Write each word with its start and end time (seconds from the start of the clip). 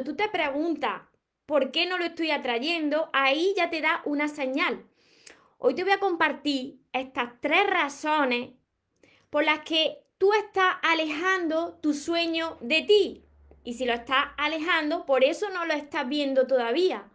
tú 0.00 0.16
te 0.16 0.28
preguntas 0.28 1.02
por 1.44 1.70
qué 1.70 1.86
no 1.86 1.98
lo 1.98 2.04
estoy 2.04 2.30
atrayendo, 2.30 3.10
ahí 3.12 3.52
ya 3.56 3.68
te 3.68 3.82
da 3.82 4.00
una 4.06 4.28
señal. 4.28 4.86
Hoy 5.58 5.74
te 5.74 5.84
voy 5.84 5.92
a 5.92 6.00
compartir 6.00 6.80
estas 6.92 7.40
tres 7.40 7.66
razones 7.68 8.50
por 9.28 9.44
las 9.44 9.60
que 9.60 9.98
tú 10.18 10.32
estás 10.32 10.76
alejando 10.82 11.78
tu 11.82 11.92
sueño 11.94 12.56
de 12.60 12.82
ti. 12.82 13.24
Y 13.64 13.74
si 13.74 13.84
lo 13.84 13.92
estás 13.92 14.28
alejando, 14.38 15.06
por 15.06 15.24
eso 15.24 15.50
no 15.50 15.66
lo 15.66 15.74
estás 15.74 16.08
viendo 16.08 16.46
todavía. 16.46 17.11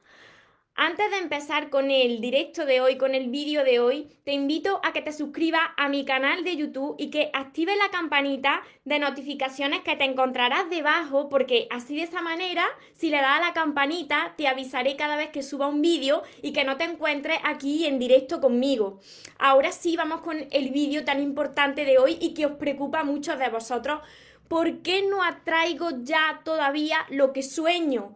Antes 0.79 1.09
de 1.09 1.17
empezar 1.17 1.71
con 1.71 1.89
el 1.89 2.21
directo 2.21 2.63
de 2.67 2.81
hoy, 2.81 2.99
con 2.99 3.15
el 3.15 3.29
vídeo 3.29 3.63
de 3.63 3.79
hoy, 3.79 4.09
te 4.23 4.31
invito 4.31 4.79
a 4.83 4.93
que 4.93 5.01
te 5.01 5.11
suscribas 5.11 5.63
a 5.75 5.89
mi 5.89 6.05
canal 6.05 6.43
de 6.43 6.55
YouTube 6.55 6.93
y 6.99 7.09
que 7.09 7.31
actives 7.33 7.75
la 7.79 7.89
campanita 7.89 8.61
de 8.85 8.99
notificaciones 8.99 9.81
que 9.81 9.95
te 9.95 10.03
encontrarás 10.03 10.69
debajo, 10.69 11.29
porque 11.29 11.67
así 11.71 11.95
de 11.95 12.03
esa 12.03 12.21
manera, 12.21 12.63
si 12.93 13.09
le 13.09 13.17
das 13.17 13.39
a 13.39 13.47
la 13.47 13.53
campanita, 13.53 14.35
te 14.37 14.47
avisaré 14.47 14.95
cada 14.95 15.15
vez 15.15 15.29
que 15.29 15.41
suba 15.41 15.65
un 15.65 15.81
vídeo 15.81 16.21
y 16.43 16.53
que 16.53 16.63
no 16.63 16.77
te 16.77 16.83
encuentres 16.83 17.39
aquí 17.43 17.87
en 17.87 17.97
directo 17.97 18.39
conmigo. 18.39 18.99
Ahora 19.39 19.71
sí, 19.71 19.97
vamos 19.97 20.21
con 20.21 20.45
el 20.51 20.69
vídeo 20.69 21.03
tan 21.03 21.23
importante 21.23 21.85
de 21.85 21.97
hoy 21.97 22.19
y 22.21 22.35
que 22.35 22.45
os 22.45 22.51
preocupa 22.51 22.99
a 22.99 23.03
muchos 23.03 23.39
de 23.39 23.49
vosotros. 23.49 24.01
¿Por 24.47 24.83
qué 24.83 25.01
no 25.01 25.23
atraigo 25.23 25.89
ya 26.03 26.41
todavía 26.45 26.99
lo 27.09 27.33
que 27.33 27.41
sueño? 27.41 28.15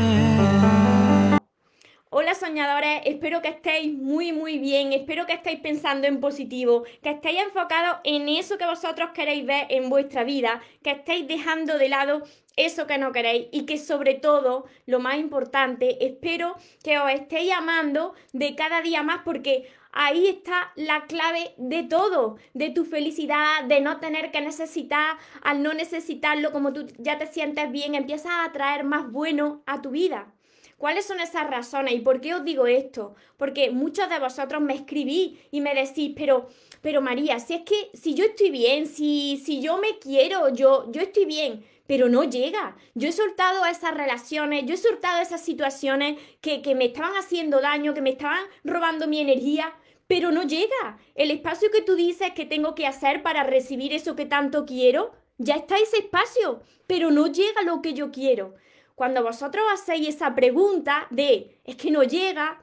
Soñadores, 2.41 3.03
espero 3.05 3.39
que 3.43 3.49
estéis 3.49 3.93
muy 3.93 4.31
muy 4.31 4.57
bien, 4.57 4.93
espero 4.93 5.27
que 5.27 5.33
estéis 5.33 5.59
pensando 5.59 6.07
en 6.07 6.19
positivo, 6.19 6.85
que 7.03 7.11
estéis 7.11 7.43
enfocados 7.43 7.97
en 8.03 8.27
eso 8.29 8.57
que 8.57 8.65
vosotros 8.65 9.11
queréis 9.13 9.45
ver 9.45 9.67
en 9.69 9.91
vuestra 9.91 10.23
vida, 10.23 10.59
que 10.81 10.89
estéis 10.89 11.27
dejando 11.27 11.77
de 11.77 11.87
lado 11.87 12.23
eso 12.55 12.87
que 12.87 12.97
no 12.97 13.11
queréis 13.11 13.45
y 13.51 13.67
que 13.67 13.77
sobre 13.77 14.15
todo, 14.15 14.65
lo 14.87 14.99
más 14.99 15.19
importante, 15.19 16.03
espero 16.03 16.55
que 16.83 16.97
os 16.97 17.11
estéis 17.11 17.51
amando 17.51 18.15
de 18.33 18.55
cada 18.55 18.81
día 18.81 19.03
más 19.03 19.21
porque 19.23 19.71
ahí 19.91 20.25
está 20.25 20.71
la 20.75 21.05
clave 21.05 21.53
de 21.57 21.83
todo, 21.83 22.37
de 22.55 22.71
tu 22.71 22.85
felicidad, 22.85 23.65
de 23.65 23.81
no 23.81 23.99
tener 23.99 24.31
que 24.31 24.41
necesitar, 24.41 25.17
al 25.43 25.61
no 25.61 25.75
necesitarlo, 25.75 26.51
como 26.51 26.73
tú 26.73 26.87
ya 26.97 27.19
te 27.19 27.27
sientes 27.27 27.71
bien, 27.71 27.93
empiezas 27.93 28.31
a 28.31 28.45
atraer 28.45 28.83
más 28.83 29.11
bueno 29.11 29.61
a 29.67 29.83
tu 29.83 29.91
vida. 29.91 30.33
¿Cuáles 30.81 31.05
son 31.05 31.19
esas 31.19 31.47
razones? 31.47 31.93
¿Y 31.93 31.99
por 31.99 32.21
qué 32.21 32.33
os 32.33 32.43
digo 32.43 32.65
esto? 32.65 33.13
Porque 33.37 33.69
muchos 33.69 34.09
de 34.09 34.17
vosotros 34.17 34.63
me 34.63 34.73
escribís 34.73 35.37
y 35.51 35.61
me 35.61 35.75
decís, 35.75 36.11
pero, 36.15 36.49
pero 36.81 37.03
María, 37.03 37.37
si 37.37 37.53
es 37.53 37.61
que 37.61 37.91
si 37.93 38.15
yo 38.15 38.25
estoy 38.25 38.49
bien, 38.49 38.87
si, 38.87 39.39
si 39.45 39.61
yo 39.61 39.77
me 39.77 39.99
quiero, 39.99 40.49
yo, 40.49 40.91
yo 40.91 41.01
estoy 41.01 41.25
bien, 41.25 41.63
pero 41.85 42.09
no 42.09 42.23
llega. 42.23 42.75
Yo 42.95 43.09
he 43.09 43.11
soltado 43.11 43.63
esas 43.67 43.93
relaciones, 43.93 44.65
yo 44.65 44.73
he 44.73 44.77
soltado 44.77 45.21
esas 45.21 45.41
situaciones 45.41 46.19
que, 46.41 46.63
que 46.63 46.73
me 46.73 46.85
estaban 46.85 47.13
haciendo 47.13 47.61
daño, 47.61 47.93
que 47.93 48.01
me 48.01 48.09
estaban 48.09 48.43
robando 48.63 49.07
mi 49.07 49.19
energía, 49.19 49.75
pero 50.07 50.31
no 50.31 50.41
llega. 50.41 50.97
El 51.13 51.29
espacio 51.29 51.69
que 51.69 51.83
tú 51.83 51.93
dices 51.93 52.31
que 52.31 52.47
tengo 52.47 52.73
que 52.73 52.87
hacer 52.87 53.21
para 53.21 53.43
recibir 53.43 53.93
eso 53.93 54.15
que 54.15 54.25
tanto 54.25 54.65
quiero, 54.65 55.11
ya 55.37 55.57
está 55.57 55.77
ese 55.77 55.99
espacio, 55.99 56.63
pero 56.87 57.11
no 57.11 57.27
llega 57.27 57.61
lo 57.61 57.83
que 57.83 57.93
yo 57.93 58.09
quiero. 58.09 58.55
Cuando 59.01 59.23
vosotros 59.23 59.63
hacéis 59.73 60.09
esa 60.09 60.35
pregunta 60.35 61.07
de 61.09 61.57
es 61.65 61.75
que 61.75 61.89
no 61.89 62.03
llega, 62.03 62.61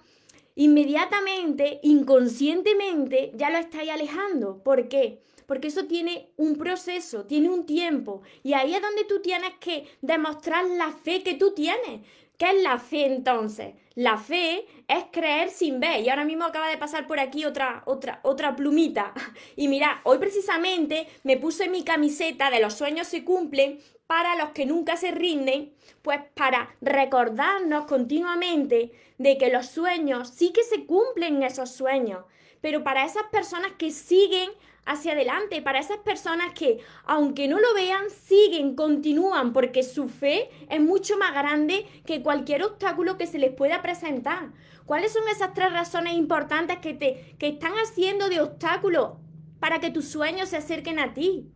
inmediatamente, 0.54 1.80
inconscientemente, 1.82 3.32
ya 3.34 3.50
lo 3.50 3.58
estáis 3.58 3.90
alejando. 3.90 4.62
¿Por 4.62 4.86
qué? 4.86 5.18
Porque 5.46 5.66
eso 5.66 5.86
tiene 5.86 6.30
un 6.36 6.54
proceso, 6.54 7.24
tiene 7.24 7.48
un 7.48 7.66
tiempo. 7.66 8.22
Y 8.44 8.52
ahí 8.52 8.72
es 8.72 8.80
donde 8.80 9.02
tú 9.02 9.20
tienes 9.20 9.54
que 9.58 9.88
demostrar 10.00 10.64
la 10.64 10.92
fe 10.92 11.24
que 11.24 11.34
tú 11.34 11.54
tienes. 11.54 12.02
¿Qué 12.38 12.50
es 12.50 12.62
la 12.62 12.78
fe 12.78 13.04
entonces? 13.04 13.74
La 13.96 14.16
fe 14.16 14.64
es 14.86 15.04
creer 15.10 15.50
sin 15.50 15.80
ver. 15.80 16.02
Y 16.02 16.08
ahora 16.08 16.24
mismo 16.24 16.44
acaba 16.44 16.68
de 16.68 16.78
pasar 16.78 17.08
por 17.08 17.18
aquí 17.18 17.44
otra, 17.44 17.82
otra, 17.84 18.20
otra 18.22 18.54
plumita. 18.54 19.12
Y 19.56 19.66
mira, 19.66 20.00
hoy 20.04 20.18
precisamente 20.18 21.08
me 21.24 21.36
puse 21.36 21.68
mi 21.68 21.82
camiseta 21.82 22.48
de 22.50 22.60
los 22.60 22.74
sueños 22.74 23.08
se 23.08 23.24
cumplen 23.24 23.80
para 24.06 24.36
los 24.36 24.50
que 24.50 24.66
nunca 24.66 24.96
se 24.96 25.10
rinden, 25.10 25.74
pues 26.00 26.20
para 26.34 26.74
recordarnos 26.80 27.86
continuamente 27.86 28.92
de 29.18 29.36
que 29.36 29.50
los 29.50 29.66
sueños 29.66 30.30
sí 30.30 30.52
que 30.52 30.62
se 30.62 30.86
cumplen 30.86 31.42
esos 31.42 31.72
sueños, 31.72 32.24
pero 32.60 32.84
para 32.84 33.04
esas 33.04 33.24
personas 33.24 33.72
que 33.72 33.90
siguen 33.90 34.48
hacia 34.88 35.12
adelante, 35.12 35.62
para 35.62 35.78
esas 35.78 35.98
personas 35.98 36.52
que, 36.54 36.78
aunque 37.04 37.46
no 37.46 37.60
lo 37.60 37.74
vean, 37.74 38.10
siguen, 38.10 38.74
continúan, 38.74 39.52
porque 39.52 39.82
su 39.82 40.08
fe 40.08 40.48
es 40.68 40.80
mucho 40.80 41.18
más 41.18 41.32
grande 41.32 41.86
que 42.06 42.22
cualquier 42.22 42.64
obstáculo 42.64 43.18
que 43.18 43.26
se 43.26 43.38
les 43.38 43.52
pueda 43.52 43.82
presentar. 43.82 44.50
¿Cuáles 44.86 45.12
son 45.12 45.28
esas 45.28 45.52
tres 45.52 45.72
razones 45.72 46.14
importantes 46.14 46.78
que 46.78 46.94
te 46.94 47.36
que 47.38 47.48
están 47.48 47.72
haciendo 47.74 48.30
de 48.30 48.40
obstáculo 48.40 49.20
para 49.60 49.78
que 49.78 49.90
tus 49.90 50.08
sueños 50.08 50.48
se 50.48 50.56
acerquen 50.56 50.98
a 50.98 51.12
ti? 51.12 51.52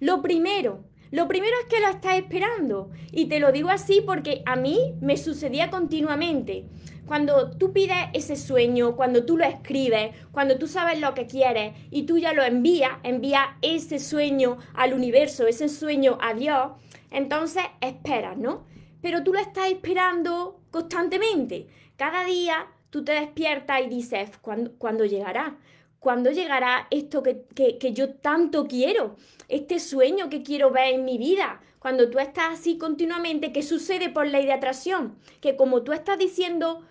Lo 0.00 0.20
primero, 0.20 0.84
lo 1.10 1.28
primero 1.28 1.54
es 1.62 1.66
que 1.66 1.80
lo 1.80 1.88
estás 1.88 2.16
esperando. 2.16 2.90
Y 3.12 3.26
te 3.26 3.40
lo 3.40 3.52
digo 3.52 3.70
así 3.70 4.02
porque 4.04 4.42
a 4.46 4.56
mí 4.56 4.94
me 5.00 5.16
sucedía 5.16 5.70
continuamente. 5.70 6.66
Cuando 7.06 7.50
tú 7.50 7.72
pides 7.72 7.96
ese 8.14 8.36
sueño, 8.36 8.96
cuando 8.96 9.24
tú 9.26 9.36
lo 9.36 9.44
escribes, 9.44 10.14
cuando 10.32 10.58
tú 10.58 10.66
sabes 10.66 11.00
lo 11.00 11.12
que 11.14 11.26
quieres 11.26 11.74
y 11.90 12.04
tú 12.04 12.18
ya 12.18 12.32
lo 12.32 12.42
envías, 12.42 12.92
envías 13.02 13.46
ese 13.60 13.98
sueño 13.98 14.58
al 14.72 14.94
universo, 14.94 15.46
ese 15.46 15.68
sueño 15.68 16.18
a 16.22 16.32
Dios, 16.32 16.72
entonces 17.10 17.62
esperas, 17.80 18.38
¿no? 18.38 18.64
Pero 19.02 19.22
tú 19.22 19.34
lo 19.34 19.38
estás 19.38 19.68
esperando 19.70 20.60
constantemente. 20.70 21.68
Cada 21.96 22.24
día 22.24 22.66
tú 22.88 23.04
te 23.04 23.12
despiertas 23.12 23.82
y 23.84 23.88
dices, 23.88 24.30
¿cuándo, 24.40 24.72
¿cuándo 24.78 25.04
llegará? 25.04 25.58
¿Cuándo 26.04 26.30
llegará 26.30 26.86
esto 26.90 27.22
que, 27.22 27.92
yo 27.94 28.16
tanto 28.16 28.66
quiero? 28.66 29.16
Este 29.48 29.80
sueño 29.80 30.28
que 30.28 30.42
quiero 30.42 30.70
ver 30.70 30.92
en 30.92 31.06
mi 31.06 31.16
vida. 31.16 31.62
Cuando 31.78 32.10
tú 32.10 32.18
estás 32.18 32.60
así 32.60 32.76
continuamente, 32.76 33.54
¿qué 33.54 33.62
sucede 33.62 34.10
por 34.10 34.26
ley 34.26 34.44
de 34.44 34.52
atracción? 34.52 35.18
Que 35.40 35.56
como 35.56 35.82
tú 35.82 35.94
estás 35.94 36.18
diciendo 36.18 36.82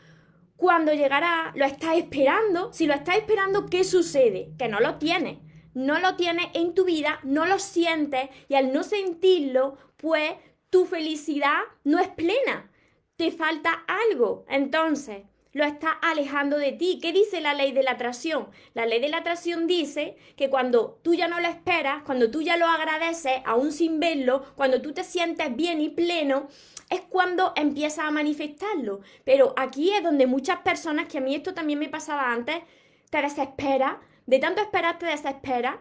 cuándo 0.57 0.93
llegará, 0.93 1.53
lo 1.55 1.63
estás 1.63 1.95
esperando. 1.97 2.73
Si 2.73 2.87
lo 2.87 2.95
estás 2.95 3.17
esperando, 3.17 3.67
¿qué 3.67 3.83
sucede? 3.83 4.49
Que 4.57 4.67
no 4.67 4.79
lo 4.79 4.95
tienes. 4.95 5.37
No 5.75 5.99
lo 5.99 6.15
tienes 6.15 6.47
en 6.55 6.73
tu 6.73 6.83
vida, 6.83 7.19
no 7.21 7.45
lo 7.45 7.59
sientes 7.59 8.31
y 8.47 8.55
al 8.55 8.73
no 8.73 8.81
sentirlo, 8.81 9.77
pues 9.97 10.31
tu 10.71 10.85
felicidad 10.87 11.59
no 11.83 11.99
es 11.99 12.07
plena. 12.07 12.71
Te 13.15 13.29
falta 13.29 13.83
algo. 14.09 14.43
Entonces, 14.49 15.21
lo 15.53 15.63
está 15.63 15.91
alejando 15.91 16.57
de 16.57 16.71
ti. 16.71 16.99
¿Qué 17.01 17.13
dice 17.13 17.39
la 17.39 17.53
ley 17.53 17.71
de 17.71 17.83
la 17.83 17.91
atracción? 17.91 18.49
La 18.73 18.85
ley 18.85 18.99
de 18.99 19.09
la 19.09 19.17
atracción 19.17 19.67
dice 19.67 20.17
que 20.35 20.49
cuando 20.49 20.99
tú 21.03 21.13
ya 21.13 21.27
no 21.27 21.39
lo 21.39 21.47
esperas, 21.47 22.03
cuando 22.03 22.29
tú 22.29 22.41
ya 22.41 22.57
lo 22.57 22.67
agradeces, 22.67 23.41
aún 23.45 23.71
sin 23.71 23.99
verlo, 23.99 24.43
cuando 24.55 24.81
tú 24.81 24.93
te 24.93 25.03
sientes 25.03 25.55
bien 25.55 25.79
y 25.79 25.89
pleno, 25.89 26.47
es 26.89 27.01
cuando 27.01 27.53
empiezas 27.55 28.05
a 28.05 28.11
manifestarlo. 28.11 29.01
Pero 29.23 29.53
aquí 29.55 29.93
es 29.93 30.03
donde 30.03 30.27
muchas 30.27 30.59
personas, 30.59 31.07
que 31.07 31.19
a 31.19 31.21
mí 31.21 31.35
esto 31.35 31.53
también 31.53 31.79
me 31.79 31.89
pasaba 31.89 32.31
antes, 32.31 32.57
te 33.09 33.21
desesperas, 33.21 33.97
de 34.25 34.39
tanto 34.39 34.61
esperar 34.61 34.97
te 34.97 35.05
desesperas, 35.05 35.75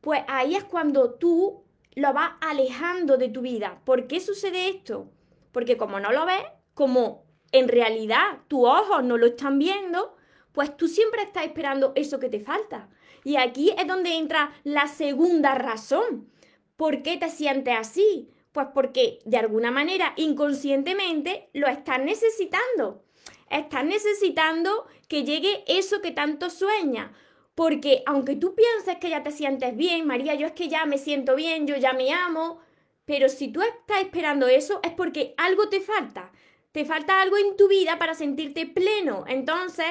pues 0.00 0.22
ahí 0.28 0.54
es 0.54 0.62
cuando 0.62 1.14
tú 1.14 1.64
lo 1.96 2.12
vas 2.12 2.32
alejando 2.40 3.16
de 3.16 3.28
tu 3.28 3.40
vida. 3.40 3.80
¿Por 3.84 4.06
qué 4.06 4.20
sucede 4.20 4.68
esto? 4.68 5.10
Porque 5.50 5.76
como 5.76 5.98
no 5.98 6.12
lo 6.12 6.26
ves, 6.26 6.44
como 6.74 7.25
en 7.52 7.68
realidad 7.68 8.38
tus 8.48 8.64
ojos 8.64 9.04
no 9.04 9.16
lo 9.18 9.26
están 9.26 9.58
viendo, 9.58 10.16
pues 10.52 10.76
tú 10.76 10.88
siempre 10.88 11.22
estás 11.22 11.44
esperando 11.44 11.92
eso 11.96 12.18
que 12.18 12.28
te 12.28 12.40
falta. 12.40 12.88
Y 13.24 13.36
aquí 13.36 13.72
es 13.76 13.86
donde 13.86 14.14
entra 14.14 14.52
la 14.64 14.86
segunda 14.88 15.54
razón. 15.54 16.30
¿Por 16.76 17.02
qué 17.02 17.16
te 17.16 17.28
sientes 17.28 17.74
así? 17.76 18.30
Pues 18.52 18.68
porque 18.72 19.18
de 19.24 19.36
alguna 19.36 19.70
manera 19.70 20.12
inconscientemente 20.16 21.50
lo 21.52 21.66
estás 21.66 21.98
necesitando. 22.00 23.02
Estás 23.50 23.84
necesitando 23.84 24.86
que 25.08 25.24
llegue 25.24 25.64
eso 25.66 26.00
que 26.00 26.10
tanto 26.10 26.50
sueñas. 26.50 27.10
Porque 27.54 28.02
aunque 28.06 28.36
tú 28.36 28.54
pienses 28.54 28.96
que 28.96 29.10
ya 29.10 29.22
te 29.22 29.32
sientes 29.32 29.76
bien, 29.76 30.06
María, 30.06 30.34
yo 30.34 30.46
es 30.46 30.52
que 30.52 30.68
ya 30.68 30.84
me 30.86 30.98
siento 30.98 31.34
bien, 31.34 31.66
yo 31.66 31.76
ya 31.76 31.94
me 31.94 32.12
amo, 32.12 32.60
pero 33.06 33.28
si 33.28 33.48
tú 33.48 33.62
estás 33.62 34.02
esperando 34.02 34.46
eso 34.46 34.80
es 34.82 34.92
porque 34.92 35.34
algo 35.36 35.68
te 35.68 35.80
falta 35.80 36.32
te 36.76 36.84
falta 36.84 37.22
algo 37.22 37.38
en 37.38 37.56
tu 37.56 37.68
vida 37.68 37.98
para 37.98 38.12
sentirte 38.12 38.66
pleno. 38.66 39.24
Entonces, 39.28 39.86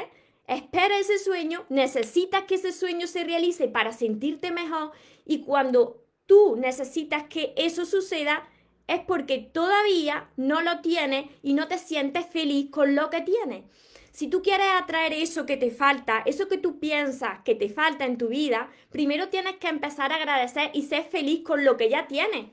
espera 0.45 0.99
ese 0.99 1.17
sueño, 1.17 1.65
necesitas 1.69 2.43
que 2.43 2.53
ese 2.53 2.71
sueño 2.71 3.07
se 3.07 3.23
realice 3.23 3.67
para 3.67 3.91
sentirte 3.91 4.51
mejor 4.51 4.91
y 5.25 5.41
cuando 5.41 6.05
tú 6.27 6.55
necesitas 6.57 7.23
que 7.23 7.55
eso 7.57 7.87
suceda, 7.87 8.47
es 8.85 8.99
porque 8.99 9.39
todavía 9.39 10.29
no 10.37 10.61
lo 10.61 10.81
tienes 10.81 11.25
y 11.41 11.55
no 11.55 11.67
te 11.67 11.79
sientes 11.79 12.27
feliz 12.27 12.69
con 12.69 12.93
lo 12.93 13.09
que 13.09 13.21
tienes. 13.21 13.63
Si 14.11 14.27
tú 14.27 14.43
quieres 14.43 14.67
atraer 14.79 15.13
eso 15.13 15.47
que 15.47 15.57
te 15.57 15.71
falta, 15.71 16.21
eso 16.27 16.47
que 16.47 16.59
tú 16.59 16.79
piensas 16.79 17.39
que 17.43 17.55
te 17.55 17.67
falta 17.67 18.05
en 18.05 18.19
tu 18.19 18.27
vida, 18.27 18.69
primero 18.91 19.29
tienes 19.29 19.55
que 19.55 19.69
empezar 19.69 20.11
a 20.11 20.17
agradecer 20.17 20.69
y 20.71 20.83
ser 20.83 21.05
feliz 21.05 21.41
con 21.41 21.65
lo 21.65 21.77
que 21.77 21.89
ya 21.89 22.07
tienes. 22.07 22.45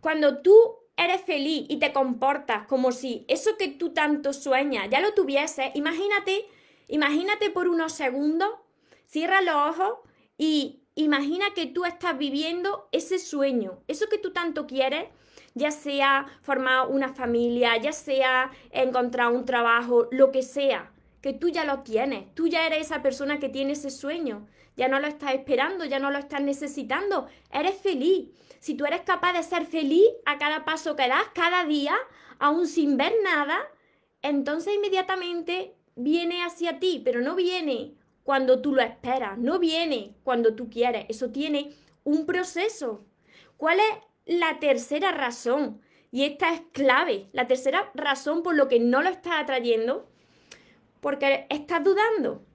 Cuando 0.00 0.42
tú 0.42 0.81
eres 0.96 1.22
feliz 1.22 1.66
y 1.68 1.78
te 1.78 1.92
comportas 1.92 2.66
como 2.66 2.92
si 2.92 3.24
eso 3.28 3.56
que 3.58 3.68
tú 3.68 3.90
tanto 3.90 4.32
sueñas 4.32 4.88
ya 4.90 5.00
lo 5.00 5.14
tuvieses, 5.14 5.70
imagínate, 5.74 6.46
imagínate 6.88 7.50
por 7.50 7.68
unos 7.68 7.92
segundos, 7.92 8.50
cierra 9.06 9.42
los 9.42 9.54
ojos 9.54 9.98
y 10.38 10.82
imagina 10.94 11.46
que 11.54 11.66
tú 11.66 11.84
estás 11.84 12.18
viviendo 12.18 12.88
ese 12.92 13.18
sueño, 13.18 13.80
eso 13.88 14.08
que 14.08 14.18
tú 14.18 14.32
tanto 14.32 14.66
quieres, 14.66 15.06
ya 15.54 15.70
sea 15.70 16.26
formar 16.42 16.88
una 16.88 17.12
familia, 17.14 17.76
ya 17.76 17.92
sea 17.92 18.50
encontrar 18.70 19.32
un 19.32 19.44
trabajo, 19.44 20.08
lo 20.10 20.30
que 20.30 20.42
sea, 20.42 20.92
que 21.20 21.32
tú 21.32 21.48
ya 21.48 21.64
lo 21.64 21.80
tienes, 21.80 22.34
tú 22.34 22.48
ya 22.48 22.66
eres 22.66 22.86
esa 22.86 23.02
persona 23.02 23.38
que 23.38 23.48
tiene 23.48 23.72
ese 23.72 23.90
sueño, 23.90 24.46
ya 24.76 24.88
no 24.88 24.98
lo 25.00 25.06
estás 25.06 25.34
esperando, 25.34 25.84
ya 25.84 25.98
no 25.98 26.10
lo 26.10 26.18
estás 26.18 26.42
necesitando, 26.42 27.28
eres 27.50 27.76
feliz. 27.76 28.30
Si 28.62 28.74
tú 28.74 28.86
eres 28.86 29.00
capaz 29.00 29.32
de 29.32 29.42
ser 29.42 29.66
feliz 29.66 30.06
a 30.24 30.38
cada 30.38 30.64
paso 30.64 30.94
que 30.94 31.08
das, 31.08 31.24
cada 31.34 31.64
día, 31.64 31.96
aún 32.38 32.68
sin 32.68 32.96
ver 32.96 33.12
nada, 33.24 33.58
entonces 34.22 34.72
inmediatamente 34.76 35.74
viene 35.96 36.44
hacia 36.44 36.78
ti, 36.78 37.02
pero 37.04 37.22
no 37.22 37.34
viene 37.34 37.96
cuando 38.22 38.62
tú 38.62 38.72
lo 38.72 38.80
esperas, 38.80 39.36
no 39.36 39.58
viene 39.58 40.14
cuando 40.22 40.54
tú 40.54 40.70
quieres, 40.70 41.06
eso 41.08 41.32
tiene 41.32 41.74
un 42.04 42.24
proceso. 42.24 43.04
¿Cuál 43.56 43.80
es 43.80 44.36
la 44.38 44.60
tercera 44.60 45.10
razón, 45.10 45.82
y 46.12 46.22
esta 46.22 46.54
es 46.54 46.60
clave, 46.70 47.30
la 47.32 47.48
tercera 47.48 47.90
razón 47.94 48.44
por 48.44 48.54
lo 48.54 48.68
que 48.68 48.78
no 48.78 49.02
lo 49.02 49.08
estás 49.08 49.40
atrayendo, 49.40 50.08
porque 51.00 51.48
estás 51.50 51.82
dudando. 51.82 52.46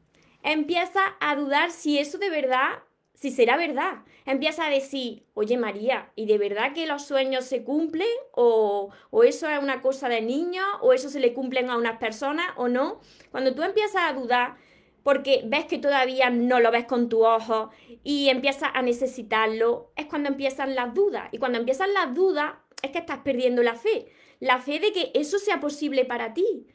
Empieza 0.42 1.01
a 1.19 1.36
dudar 1.36 1.71
si 1.71 2.00
eso 2.00 2.18
de 2.18 2.30
verdad, 2.30 2.83
si 3.17 3.31
será 3.31 3.57
verdad. 3.57 4.03
Empieza 4.25 4.67
a 4.67 4.69
decir, 4.69 5.23
oye 5.33 5.57
María, 5.57 6.11
¿y 6.15 6.27
de 6.27 6.37
verdad 6.37 6.73
que 6.73 6.85
los 6.85 7.03
sueños 7.03 7.45
se 7.45 7.63
cumplen? 7.63 8.07
¿O, 8.31 8.91
o 9.09 9.23
eso 9.23 9.49
es 9.49 9.57
una 9.57 9.81
cosa 9.81 10.07
de 10.07 10.21
niños? 10.21 10.65
¿O 10.81 10.93
eso 10.93 11.09
se 11.09 11.19
le 11.19 11.33
cumplen 11.33 11.71
a 11.71 11.77
unas 11.77 11.97
personas 11.97 12.45
o 12.57 12.67
no? 12.67 13.01
Cuando 13.31 13.55
tú 13.55 13.63
empiezas 13.63 14.03
a 14.03 14.13
dudar, 14.13 14.57
porque 15.01 15.41
ves 15.45 15.65
que 15.65 15.79
todavía 15.79 16.29
no 16.29 16.59
lo 16.59 16.69
ves 16.69 16.85
con 16.85 17.09
tu 17.09 17.25
ojo 17.25 17.71
y 18.03 18.29
empiezas 18.29 18.69
a 18.75 18.83
necesitarlo, 18.83 19.91
es 19.95 20.05
cuando 20.05 20.29
empiezan 20.29 20.75
las 20.75 20.93
dudas. 20.93 21.29
Y 21.31 21.39
cuando 21.39 21.57
empiezan 21.57 21.95
las 21.95 22.13
dudas 22.13 22.53
es 22.83 22.91
que 22.91 22.99
estás 22.99 23.19
perdiendo 23.19 23.63
la 23.63 23.73
fe, 23.73 24.05
la 24.39 24.59
fe 24.59 24.79
de 24.79 24.93
que 24.93 25.11
eso 25.15 25.39
sea 25.39 25.59
posible 25.59 26.05
para 26.05 26.35
ti. 26.35 26.67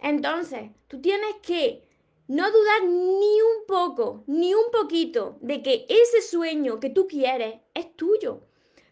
Entonces, 0.00 0.72
tú 0.88 1.00
tienes 1.00 1.36
que 1.40 1.85
no 2.28 2.50
dudar 2.50 2.84
ni 2.84 3.40
un 3.40 3.66
poco, 3.66 4.24
ni 4.26 4.54
un 4.54 4.70
poquito 4.72 5.38
de 5.40 5.62
que 5.62 5.86
ese 5.88 6.22
sueño 6.22 6.80
que 6.80 6.90
tú 6.90 7.06
quieres 7.06 7.60
es 7.74 7.94
tuyo. 7.96 8.42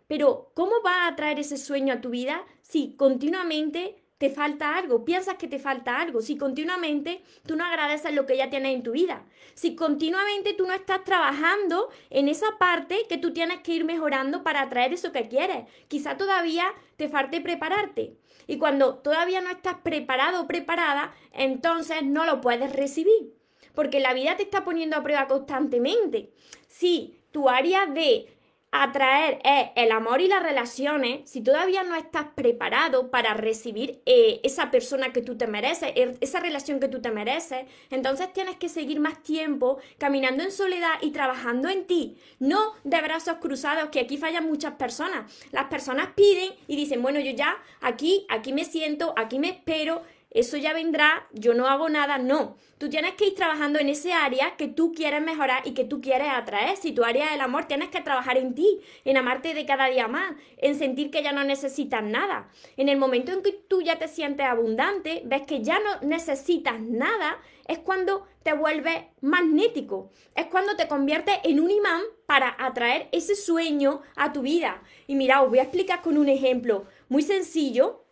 Pero, 0.06 0.50
¿cómo 0.54 0.82
vas 0.82 1.10
a 1.10 1.16
traer 1.16 1.38
ese 1.38 1.56
sueño 1.56 1.94
a 1.94 2.00
tu 2.00 2.10
vida 2.10 2.44
si 2.62 2.94
continuamente 2.96 4.04
te 4.18 4.30
falta 4.30 4.76
algo, 4.76 5.04
piensas 5.04 5.36
que 5.36 5.48
te 5.48 5.58
falta 5.58 6.00
algo, 6.00 6.22
si 6.22 6.38
continuamente 6.38 7.22
tú 7.46 7.56
no 7.56 7.64
agradeces 7.64 8.14
lo 8.14 8.26
que 8.26 8.36
ya 8.36 8.48
tienes 8.48 8.74
en 8.74 8.82
tu 8.82 8.92
vida, 8.92 9.26
si 9.54 9.74
continuamente 9.74 10.54
tú 10.54 10.66
no 10.66 10.72
estás 10.72 11.04
trabajando 11.04 11.90
en 12.10 12.28
esa 12.28 12.56
parte 12.58 13.06
que 13.08 13.18
tú 13.18 13.32
tienes 13.32 13.60
que 13.60 13.72
ir 13.72 13.84
mejorando 13.84 14.42
para 14.42 14.62
atraer 14.62 14.92
eso 14.92 15.12
que 15.12 15.28
quieres, 15.28 15.66
quizá 15.88 16.16
todavía 16.16 16.64
te 16.96 17.08
falte 17.08 17.40
prepararte. 17.40 18.16
Y 18.46 18.58
cuando 18.58 18.96
todavía 18.96 19.40
no 19.40 19.50
estás 19.50 19.76
preparado 19.82 20.42
o 20.42 20.46
preparada, 20.46 21.14
entonces 21.32 22.02
no 22.02 22.24
lo 22.26 22.40
puedes 22.40 22.72
recibir. 22.72 23.34
Porque 23.74 24.00
la 24.00 24.14
vida 24.14 24.36
te 24.36 24.44
está 24.44 24.64
poniendo 24.64 24.96
a 24.96 25.02
prueba 25.02 25.26
constantemente. 25.26 26.32
Si 26.68 27.18
tu 27.32 27.48
área 27.48 27.86
de 27.86 28.33
atraer 28.82 29.38
es 29.44 29.68
el 29.76 29.92
amor 29.92 30.20
y 30.20 30.26
las 30.26 30.42
relaciones, 30.42 31.30
si 31.30 31.40
todavía 31.40 31.84
no 31.84 31.94
estás 31.94 32.26
preparado 32.34 33.08
para 33.10 33.32
recibir 33.32 34.02
eh, 34.04 34.40
esa 34.42 34.72
persona 34.72 35.12
que 35.12 35.22
tú 35.22 35.38
te 35.38 35.46
mereces, 35.46 35.92
er, 35.94 36.18
esa 36.20 36.40
relación 36.40 36.80
que 36.80 36.88
tú 36.88 37.00
te 37.00 37.12
mereces, 37.12 37.66
entonces 37.90 38.32
tienes 38.32 38.56
que 38.56 38.68
seguir 38.68 38.98
más 38.98 39.22
tiempo 39.22 39.78
caminando 39.98 40.42
en 40.42 40.50
soledad 40.50 40.94
y 41.02 41.12
trabajando 41.12 41.68
en 41.68 41.86
ti, 41.86 42.16
no 42.40 42.72
de 42.82 43.00
brazos 43.00 43.36
cruzados, 43.36 43.90
que 43.90 44.00
aquí 44.00 44.16
fallan 44.16 44.46
muchas 44.46 44.74
personas. 44.74 45.32
Las 45.52 45.66
personas 45.66 46.08
piden 46.16 46.52
y 46.66 46.74
dicen, 46.74 47.00
bueno, 47.00 47.20
yo 47.20 47.30
ya 47.30 47.56
aquí, 47.80 48.26
aquí 48.28 48.52
me 48.52 48.64
siento, 48.64 49.14
aquí 49.16 49.38
me 49.38 49.50
espero, 49.50 50.02
eso 50.34 50.56
ya 50.56 50.72
vendrá, 50.72 51.28
yo 51.32 51.54
no 51.54 51.68
hago 51.68 51.88
nada, 51.88 52.18
no. 52.18 52.56
Tú 52.78 52.90
tienes 52.90 53.14
que 53.14 53.28
ir 53.28 53.36
trabajando 53.36 53.78
en 53.78 53.88
ese 53.88 54.12
área 54.12 54.56
que 54.56 54.66
tú 54.66 54.92
quieres 54.92 55.22
mejorar 55.22 55.62
y 55.64 55.74
que 55.74 55.84
tú 55.84 56.00
quieres 56.00 56.28
atraer. 56.28 56.76
Si 56.76 56.90
tu 56.90 57.04
área 57.04 57.30
del 57.30 57.40
amor, 57.40 57.66
tienes 57.66 57.88
que 57.90 58.00
trabajar 58.00 58.36
en 58.36 58.52
ti, 58.52 58.80
en 59.04 59.16
amarte 59.16 59.54
de 59.54 59.64
cada 59.64 59.86
día 59.86 60.08
más, 60.08 60.34
en 60.58 60.74
sentir 60.74 61.12
que 61.12 61.22
ya 61.22 61.30
no 61.30 61.44
necesitas 61.44 62.02
nada. 62.02 62.48
En 62.76 62.88
el 62.88 62.98
momento 62.98 63.30
en 63.30 63.42
que 63.42 63.52
tú 63.52 63.80
ya 63.80 63.96
te 64.00 64.08
sientes 64.08 64.44
abundante, 64.44 65.22
ves 65.24 65.42
que 65.42 65.62
ya 65.62 65.78
no 65.78 66.00
necesitas 66.06 66.80
nada, 66.80 67.38
es 67.68 67.78
cuando 67.78 68.26
te 68.42 68.54
vuelves 68.54 69.04
magnético. 69.20 70.10
Es 70.34 70.46
cuando 70.46 70.74
te 70.74 70.88
conviertes 70.88 71.36
en 71.44 71.60
un 71.60 71.70
imán 71.70 72.02
para 72.26 72.56
atraer 72.58 73.08
ese 73.12 73.36
sueño 73.36 74.02
a 74.16 74.32
tu 74.32 74.42
vida. 74.42 74.82
Y 75.06 75.14
mira, 75.14 75.42
os 75.42 75.48
voy 75.48 75.60
a 75.60 75.62
explicar 75.62 76.02
con 76.02 76.18
un 76.18 76.28
ejemplo 76.28 76.86
muy 77.08 77.22
sencillo 77.22 78.03